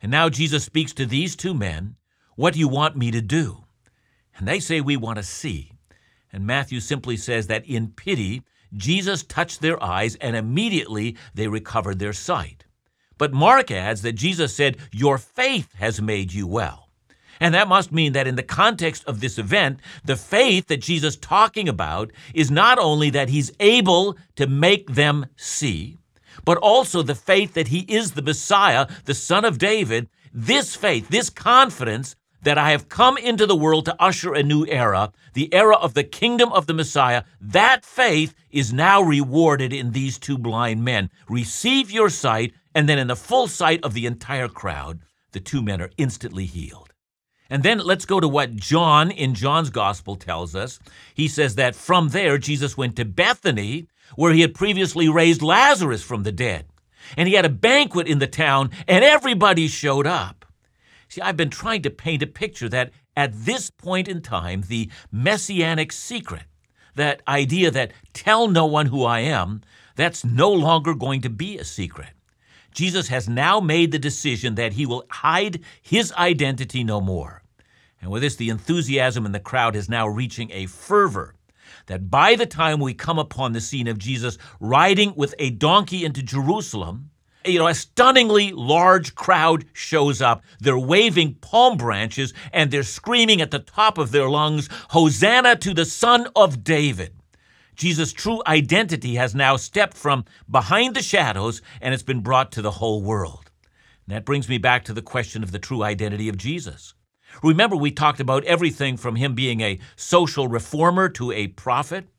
And 0.02 0.12
now 0.12 0.30
Jesus 0.30 0.64
speaks 0.64 0.94
to 0.94 1.06
these 1.06 1.36
two 1.36 1.54
men, 1.54 1.96
What 2.36 2.54
do 2.54 2.60
you 2.60 2.68
want 2.68 2.98
me 2.98 3.12
to 3.12 3.22
do? 3.22 3.64
And 4.36 4.48
they 4.48 4.60
say, 4.60 4.82
We 4.82 4.98
want 4.98 5.18
to 5.18 5.24
see. 5.24 5.74
And 6.32 6.46
Matthew 6.46 6.80
simply 6.80 7.18
says 7.18 7.48
that 7.48 7.66
in 7.66 7.90
pity, 7.90 8.44
Jesus 8.76 9.24
touched 9.24 9.62
their 9.62 9.82
eyes 9.84 10.16
and 10.16 10.36
immediately 10.36 11.18
they 11.34 11.48
recovered 11.48 12.00
their 12.00 12.14
sight. 12.14 12.66
But 13.18 13.34
Mark 13.34 13.72
adds 13.72 14.02
that 14.04 14.14
Jesus 14.14 14.56
said, 14.56 14.78
Your 14.92 15.18
faith 15.18 15.74
has 15.76 16.02
made 16.02 16.34
you 16.34 16.48
well. 16.48 16.90
And 17.40 17.54
that 17.54 17.68
must 17.68 17.92
mean 17.92 18.14
that 18.14 18.28
in 18.28 18.36
the 18.36 18.44
context 18.44 19.04
of 19.06 19.22
this 19.22 19.38
event, 19.38 19.80
the 20.04 20.18
faith 20.18 20.68
that 20.68 20.82
Jesus 20.82 21.14
is 21.14 21.20
talking 21.20 21.70
about 21.70 22.12
is 22.34 22.52
not 22.52 22.78
only 22.78 23.10
that 23.12 23.30
he's 23.30 23.52
able 23.60 24.18
to 24.36 24.46
make 24.46 24.92
them 24.94 25.26
see, 25.38 25.98
but 26.44 26.58
also 26.58 27.02
the 27.02 27.16
faith 27.16 27.54
that 27.54 27.70
he 27.70 27.80
is 27.82 28.12
the 28.12 28.22
Messiah, 28.22 28.88
the 29.06 29.14
Son 29.14 29.46
of 29.46 29.58
David. 29.58 30.10
This 30.34 30.76
faith, 30.76 31.10
this 31.10 31.30
confidence 31.30 32.16
that 32.42 32.58
I 32.58 32.72
have 32.72 32.90
come 32.90 33.18
into 33.18 33.46
the 33.46 33.56
world 33.56 33.86
to 33.86 33.96
usher 34.02 34.34
a 34.34 34.44
new 34.44 34.66
era, 34.68 35.12
the 35.34 35.54
era 35.54 35.76
of 35.76 35.94
the 35.94 36.04
kingdom 36.04 36.52
of 36.52 36.68
the 36.68 36.74
Messiah, 36.74 37.24
that 37.42 37.86
faith 37.86 38.34
is 38.50 38.74
now 38.74 39.02
rewarded 39.02 39.74
in 39.74 39.92
these 39.92 40.18
two 40.18 40.38
blind 40.38 40.84
men. 40.84 41.10
Receive 41.28 41.92
your 41.92 42.10
sight, 42.10 42.54
and 42.74 42.88
then 42.88 43.00
in 43.00 43.08
the 43.08 43.16
full 43.16 43.48
sight 43.48 43.84
of 43.84 43.94
the 43.94 44.06
entire 44.06 44.48
crowd, 44.48 45.00
the 45.32 45.40
two 45.40 45.62
men 45.62 45.82
are 45.82 45.92
instantly 45.98 46.46
healed. 46.46 46.94
And 47.50 47.64
then 47.64 47.80
let's 47.80 48.06
go 48.06 48.20
to 48.20 48.28
what 48.28 48.56
John 48.56 49.10
in 49.10 49.34
John's 49.34 49.72
gospel 49.72 50.16
tells 50.16 50.56
us. 50.56 50.80
He 51.16 51.28
says 51.28 51.56
that 51.56 51.76
from 51.76 52.10
there, 52.10 52.38
Jesus 52.38 52.78
went 52.78 52.96
to 52.96 53.06
Bethany, 53.06 53.88
where 54.16 54.34
he 54.34 54.42
had 54.42 54.54
previously 54.54 55.10
raised 55.10 55.42
Lazarus 55.42 56.04
from 56.04 56.24
the 56.24 56.32
dead. 56.32 56.66
And 57.18 57.28
he 57.28 57.34
had 57.34 57.46
a 57.46 57.50
banquet 57.50 58.08
in 58.08 58.20
the 58.20 58.28
town, 58.28 58.70
and 58.88 59.04
everybody 59.04 59.68
showed 59.68 60.06
up. 60.06 60.39
See, 61.10 61.22
I've 61.22 61.38
been 61.38 61.50
trying 61.50 61.82
to 61.82 61.90
paint 61.90 62.24
a 62.24 62.28
picture 62.28 62.70
that 62.70 62.92
at 63.18 63.34
this 63.34 63.72
point 63.72 64.08
in 64.08 64.22
time, 64.22 64.64
the 64.68 64.90
messianic 65.12 65.92
secret, 65.92 66.44
that 66.96 67.22
idea 67.28 67.72
that 67.72 67.92
tell 68.14 68.48
no 68.48 68.68
one 68.68 68.86
who 68.86 69.04
I 69.04 69.22
am, 69.22 69.62
that's 69.96 70.24
no 70.24 70.52
longer 70.52 70.94
going 70.94 71.22
to 71.22 71.30
be 71.30 71.58
a 71.58 71.66
secret. 71.66 72.10
Jesus 72.72 73.08
has 73.08 73.28
now 73.28 73.60
made 73.60 73.92
the 73.92 74.00
decision 74.00 74.56
that 74.56 74.74
he 74.74 74.86
will 74.86 75.04
hide 75.10 75.62
his 75.82 76.14
identity 76.14 76.84
no 76.84 77.02
more. 77.02 77.42
And 78.02 78.12
with 78.12 78.22
this, 78.22 78.36
the 78.36 78.50
enthusiasm 78.50 79.26
in 79.26 79.32
the 79.32 79.40
crowd 79.40 79.76
is 79.76 79.90
now 79.90 80.08
reaching 80.08 80.52
a 80.52 80.68
fervor 80.68 81.34
that 81.88 82.12
by 82.12 82.36
the 82.36 82.46
time 82.46 82.80
we 82.80 82.94
come 82.94 83.18
upon 83.18 83.54
the 83.54 83.62
scene 83.62 83.88
of 83.88 83.98
Jesus 83.98 84.38
riding 84.60 85.14
with 85.16 85.34
a 85.40 85.50
donkey 85.50 86.06
into 86.06 86.22
Jerusalem, 86.22 87.10
you 87.46 87.60
know, 87.60 87.68
a 87.68 87.76
stunningly 87.76 88.52
large 88.52 89.16
crowd 89.16 89.66
shows 89.74 90.22
up. 90.22 90.44
They're 90.60 90.78
waving 90.78 91.36
palm 91.36 91.78
branches 91.78 92.34
and 92.52 92.70
they're 92.70 92.84
screaming 92.84 93.42
at 93.42 93.52
the 93.52 93.60
top 93.60 93.98
of 93.98 94.12
their 94.12 94.30
lungs, 94.30 94.70
Hosanna 94.90 95.56
to 95.58 95.74
the 95.74 95.86
Son 95.86 96.28
of 96.36 96.64
David. 96.64 97.14
Jesus' 97.76 98.12
true 98.12 98.42
identity 98.46 99.16
has 99.16 99.34
now 99.34 99.56
stepped 99.56 99.96
from 99.96 100.26
behind 100.50 100.96
the 100.96 101.02
shadows 101.02 101.62
and 101.82 101.94
it's 101.94 102.04
been 102.04 102.20
brought 102.20 102.52
to 102.52 102.62
the 102.62 102.72
whole 102.72 103.02
world. 103.02 103.52
And 104.06 104.16
that 104.16 104.26
brings 104.26 104.50
me 104.50 104.58
back 104.58 104.84
to 104.86 104.94
the 104.94 105.02
question 105.02 105.44
of 105.44 105.52
the 105.52 105.60
true 105.60 105.84
identity 105.84 106.28
of 106.28 106.38
Jesus. 106.38 106.94
Remember, 107.42 107.76
we 107.76 107.92
talked 107.92 108.20
about 108.20 108.44
everything 108.44 108.98
from 108.98 109.16
him 109.16 109.34
being 109.34 109.62
a 109.62 109.80
social 109.96 110.48
reformer 110.48 111.08
to 111.10 111.32
a 111.32 111.48
prophet. 111.48 112.10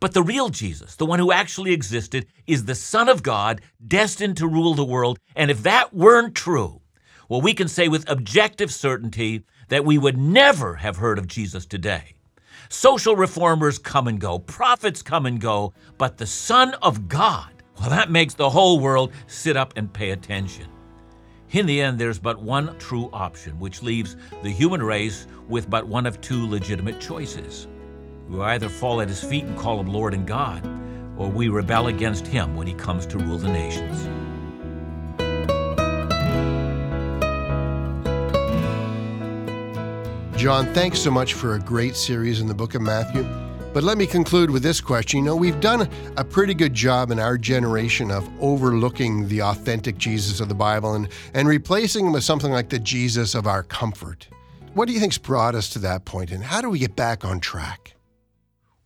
But 0.00 0.14
the 0.14 0.22
real 0.22 0.48
Jesus, 0.48 0.94
the 0.94 1.06
one 1.06 1.18
who 1.18 1.32
actually 1.32 1.72
existed, 1.72 2.26
is 2.46 2.64
the 2.64 2.74
Son 2.74 3.08
of 3.08 3.22
God, 3.22 3.60
destined 3.84 4.36
to 4.36 4.46
rule 4.46 4.74
the 4.74 4.84
world. 4.84 5.18
And 5.34 5.50
if 5.50 5.62
that 5.64 5.92
weren't 5.92 6.34
true, 6.36 6.80
well, 7.28 7.40
we 7.40 7.52
can 7.52 7.68
say 7.68 7.88
with 7.88 8.08
objective 8.08 8.72
certainty 8.72 9.44
that 9.68 9.84
we 9.84 9.98
would 9.98 10.16
never 10.16 10.76
have 10.76 10.96
heard 10.96 11.18
of 11.18 11.26
Jesus 11.26 11.66
today. 11.66 12.14
Social 12.68 13.16
reformers 13.16 13.78
come 13.78 14.06
and 14.06 14.20
go, 14.20 14.38
prophets 14.38 15.02
come 15.02 15.26
and 15.26 15.40
go, 15.40 15.72
but 15.96 16.16
the 16.16 16.26
Son 16.26 16.74
of 16.74 17.08
God, 17.08 17.50
well, 17.80 17.90
that 17.90 18.10
makes 18.10 18.34
the 18.34 18.50
whole 18.50 18.78
world 18.78 19.12
sit 19.26 19.56
up 19.56 19.72
and 19.76 19.92
pay 19.92 20.10
attention. 20.10 20.66
In 21.50 21.66
the 21.66 21.80
end, 21.80 21.98
there's 21.98 22.18
but 22.18 22.40
one 22.40 22.76
true 22.78 23.08
option, 23.12 23.58
which 23.58 23.82
leaves 23.82 24.16
the 24.42 24.50
human 24.50 24.82
race 24.82 25.26
with 25.48 25.68
but 25.70 25.86
one 25.86 26.06
of 26.06 26.20
two 26.20 26.46
legitimate 26.46 27.00
choices. 27.00 27.66
We 28.28 28.40
either 28.40 28.68
fall 28.68 29.00
at 29.00 29.08
his 29.08 29.24
feet 29.24 29.44
and 29.44 29.56
call 29.58 29.80
him 29.80 29.86
Lord 29.86 30.12
and 30.12 30.26
God, 30.26 30.64
or 31.16 31.28
we 31.28 31.48
rebel 31.48 31.86
against 31.86 32.26
him 32.26 32.56
when 32.56 32.66
he 32.66 32.74
comes 32.74 33.06
to 33.06 33.18
rule 33.18 33.38
the 33.38 33.48
nations. 33.48 34.06
John, 40.38 40.72
thanks 40.72 41.00
so 41.00 41.10
much 41.10 41.34
for 41.34 41.54
a 41.54 41.58
great 41.58 41.96
series 41.96 42.40
in 42.40 42.46
the 42.46 42.54
book 42.54 42.74
of 42.74 42.82
Matthew. 42.82 43.24
But 43.72 43.82
let 43.82 43.98
me 43.98 44.06
conclude 44.06 44.50
with 44.50 44.62
this 44.62 44.80
question. 44.80 45.18
You 45.18 45.24
know, 45.24 45.36
we've 45.36 45.60
done 45.60 45.88
a 46.16 46.24
pretty 46.24 46.54
good 46.54 46.74
job 46.74 47.10
in 47.10 47.18
our 47.18 47.36
generation 47.36 48.10
of 48.10 48.28
overlooking 48.40 49.26
the 49.28 49.42
authentic 49.42 49.98
Jesus 49.98 50.40
of 50.40 50.48
the 50.48 50.54
Bible 50.54 50.94
and, 50.94 51.08
and 51.34 51.48
replacing 51.48 52.06
him 52.06 52.12
with 52.12 52.24
something 52.24 52.52
like 52.52 52.68
the 52.68 52.78
Jesus 52.78 53.34
of 53.34 53.46
our 53.46 53.62
comfort. 53.62 54.28
What 54.74 54.86
do 54.86 54.94
you 54.94 55.00
think's 55.00 55.18
brought 55.18 55.54
us 55.54 55.68
to 55.70 55.80
that 55.80 56.04
point, 56.04 56.30
and 56.30 56.44
how 56.44 56.60
do 56.60 56.70
we 56.70 56.78
get 56.78 56.94
back 56.94 57.24
on 57.24 57.40
track? 57.40 57.94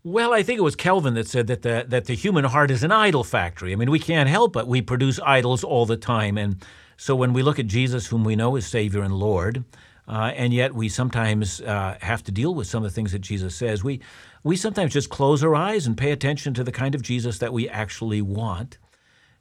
Well, 0.05 0.33
I 0.33 0.43
think 0.43 0.59
it 0.59 0.63
was 0.63 0.75
Calvin 0.75 1.15
that 1.15 1.29
said 1.29 1.47
that 1.47 1.63
the 1.63 1.85
that 1.89 2.07
the 2.07 2.15
human 2.15 2.45
heart 2.45 2.73
is 2.73 2.83
an 2.83 2.91
idol 2.91 3.23
factory. 3.23 3.73
I 3.73 3.77
mean, 3.77 3.91
we 3.91 4.01
can't 4.01 4.29
help 4.29 4.53
but 4.53 4.67
we 4.67 4.83
produce 4.83 5.21
idols 5.21 5.63
all 5.63 5.87
the 5.87 5.97
time, 5.97 6.37
and 6.37 6.57
so 6.97 7.15
when 7.15 7.33
we 7.33 7.43
look 7.43 7.59
at 7.61 7.69
Jesus, 7.69 8.09
whom 8.09 8.25
we 8.25 8.35
know 8.35 8.57
is 8.57 8.67
Savior 8.67 9.03
and 9.03 9.15
Lord, 9.15 9.65
uh, 10.09 10.33
and 10.35 10.53
yet 10.53 10.75
we 10.75 10.89
sometimes 10.89 11.61
uh, 11.61 11.97
have 12.01 12.23
to 12.25 12.33
deal 12.33 12.55
with 12.55 12.67
some 12.67 12.85
of 12.85 12.91
the 12.91 12.95
things 12.95 13.13
that 13.13 13.21
Jesus 13.21 13.55
says. 13.55 13.85
We, 13.85 14.01
we 14.43 14.57
sometimes 14.57 14.93
just 14.93 15.11
close 15.11 15.45
our 15.45 15.55
eyes 15.55 15.87
and 15.87 15.97
pay 15.97 16.11
attention 16.11 16.55
to 16.55 16.65
the 16.65 16.73
kind 16.73 16.95
of 16.95 17.03
Jesus 17.03 17.39
that 17.39 17.53
we 17.53 17.69
actually 17.69 18.23
want. 18.23 18.79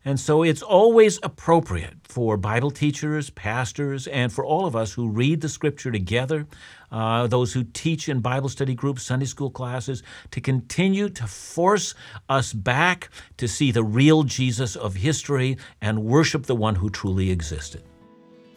And 0.03 0.19
so 0.19 0.41
it's 0.41 0.61
always 0.61 1.19
appropriate 1.21 1.93
for 2.03 2.35
Bible 2.35 2.71
teachers, 2.71 3.29
pastors, 3.29 4.07
and 4.07 4.33
for 4.33 4.43
all 4.43 4.65
of 4.65 4.75
us 4.75 4.93
who 4.93 5.07
read 5.07 5.41
the 5.41 5.49
scripture 5.49 5.91
together, 5.91 6.47
uh, 6.91 7.27
those 7.27 7.53
who 7.53 7.63
teach 7.63 8.09
in 8.09 8.19
Bible 8.19 8.49
study 8.49 8.73
groups, 8.73 9.03
Sunday 9.03 9.27
school 9.27 9.51
classes, 9.51 10.01
to 10.31 10.41
continue 10.41 11.07
to 11.09 11.27
force 11.27 11.93
us 12.29 12.51
back 12.51 13.09
to 13.37 13.47
see 13.47 13.71
the 13.71 13.83
real 13.83 14.23
Jesus 14.23 14.75
of 14.75 14.95
history 14.95 15.57
and 15.81 16.03
worship 16.03 16.47
the 16.47 16.55
one 16.55 16.75
who 16.75 16.89
truly 16.89 17.29
existed. 17.29 17.83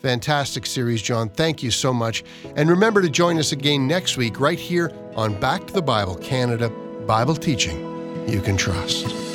Fantastic 0.00 0.66
series, 0.66 1.00
John. 1.00 1.30
Thank 1.30 1.62
you 1.62 1.70
so 1.70 1.92
much. 1.92 2.24
And 2.56 2.68
remember 2.68 3.00
to 3.00 3.08
join 3.08 3.38
us 3.38 3.52
again 3.52 3.86
next 3.86 4.16
week, 4.16 4.38
right 4.38 4.58
here 4.58 4.92
on 5.14 5.38
Back 5.40 5.66
to 5.66 5.72
the 5.74 5.82
Bible 5.82 6.16
Canada 6.16 6.70
Bible 7.06 7.34
Teaching 7.34 8.28
You 8.28 8.40
Can 8.40 8.56
Trust. 8.56 9.33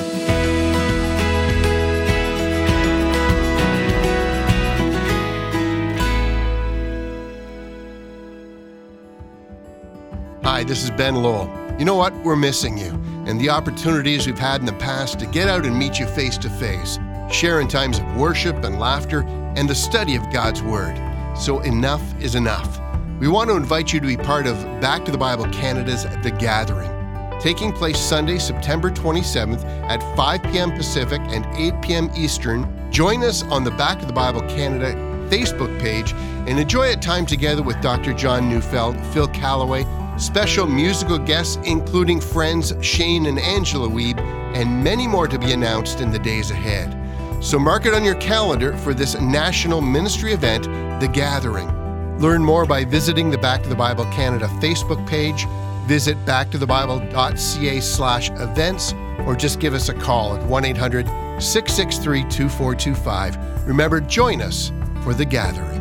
Hi, 10.60 10.66
this 10.66 10.84
is 10.84 10.92
Ben 10.92 11.16
Lowell. 11.16 11.50
You 11.80 11.86
know 11.86 11.96
what? 11.96 12.14
We're 12.16 12.36
missing 12.36 12.78
you 12.78 12.90
and 13.26 13.40
the 13.40 13.50
opportunities 13.50 14.28
we've 14.28 14.38
had 14.38 14.60
in 14.60 14.66
the 14.66 14.74
past 14.74 15.18
to 15.20 15.26
get 15.26 15.48
out 15.48 15.66
and 15.66 15.74
meet 15.74 15.98
you 16.00 16.06
face 16.06 16.38
to 16.38 16.50
face, 16.50 17.00
share 17.32 17.62
in 17.62 17.70
times 17.70 18.00
of 18.00 18.18
worship 18.18 18.66
and 18.66 18.78
laughter 18.78 19.22
and 19.56 19.70
the 19.70 19.74
study 19.74 20.18
of 20.18 20.34
God's 20.34 20.62
Word. 20.62 21.02
So 21.34 21.62
enough 21.62 22.04
is 22.22 22.36
enough. 22.36 22.82
We 23.22 23.30
want 23.30 23.50
to 23.50 23.56
invite 23.56 23.94
you 23.94 24.02
to 24.02 24.06
be 24.06 24.18
part 24.18 24.48
of 24.48 24.58
Back 24.82 25.06
to 25.06 25.14
the 25.14 25.18
Bible 25.18 25.46
Canada's 25.46 26.04
The 26.24 26.32
Gathering, 26.38 26.92
taking 27.40 27.72
place 27.72 27.98
Sunday, 27.98 28.38
September 28.38 28.92
27th 28.92 29.64
at 29.88 30.04
5 30.18 30.44
p.m. 30.44 30.72
Pacific 30.72 31.22
and 31.28 31.46
8 31.56 31.82
p.m. 31.82 32.12
Eastern. 32.18 32.92
Join 32.92 33.24
us 33.24 33.44
on 33.44 33.64
the 33.64 33.72
Back 33.72 33.98
to 34.00 34.06
the 34.06 34.12
Bible 34.12 34.42
Canada 34.42 34.94
Facebook 35.30 35.80
page 35.80 36.12
and 36.50 36.60
enjoy 36.60 36.92
a 36.92 36.98
time 36.98 37.26
together 37.26 37.64
with 37.64 37.80
Dr. 37.82 38.14
John 38.14 38.50
Neufeld, 38.50 39.00
Phil 39.14 39.28
Callaway, 39.30 39.86
special 40.20 40.68
musical 40.68 41.18
guests 41.18 41.58
including 41.64 42.20
friends 42.20 42.74
Shane 42.82 43.26
and 43.26 43.40
Angela 43.40 43.88
Weeb, 43.88 44.20
and 44.54 44.84
many 44.84 45.08
more 45.08 45.28
to 45.28 45.40
be 45.40 45.54
announced 45.54 46.02
in 46.02 46.12
the 46.12 46.20
days 46.20 46.52
ahead. 46.52 46.96
So 47.44 47.58
mark 47.58 47.86
it 47.86 47.94
on 47.94 48.04
your 48.04 48.16
calendar 48.16 48.76
for 48.78 48.94
this 48.94 49.20
national 49.20 49.82
ministry 49.82 50.34
event, 50.34 50.66
The 51.00 51.08
Gathering. 51.08 52.20
Learn 52.20 52.44
more 52.44 52.66
by 52.66 52.84
visiting 52.84 53.30
the 53.30 53.38
Back 53.38 53.64
to 53.64 53.70
the 53.70 53.76
Bible 53.76 54.04
Canada 54.06 54.48
Facebook 54.60 55.08
page, 55.08 55.48
visit 55.88 56.18
backtothebible.ca 56.26 57.80
slash 57.80 58.30
events, 58.32 58.94
or 59.26 59.36
just 59.36 59.60
give 59.60 59.74
us 59.74 59.88
a 59.88 59.94
call 59.94 60.36
at 60.36 60.46
1 60.46 60.66
800 60.66 61.08
663 61.42 62.24
2425. 62.24 63.68
Remember, 63.68 64.02
join 64.02 64.42
us 64.42 64.74
for 65.04 65.14
The 65.14 65.26
Gathering. 65.26 65.79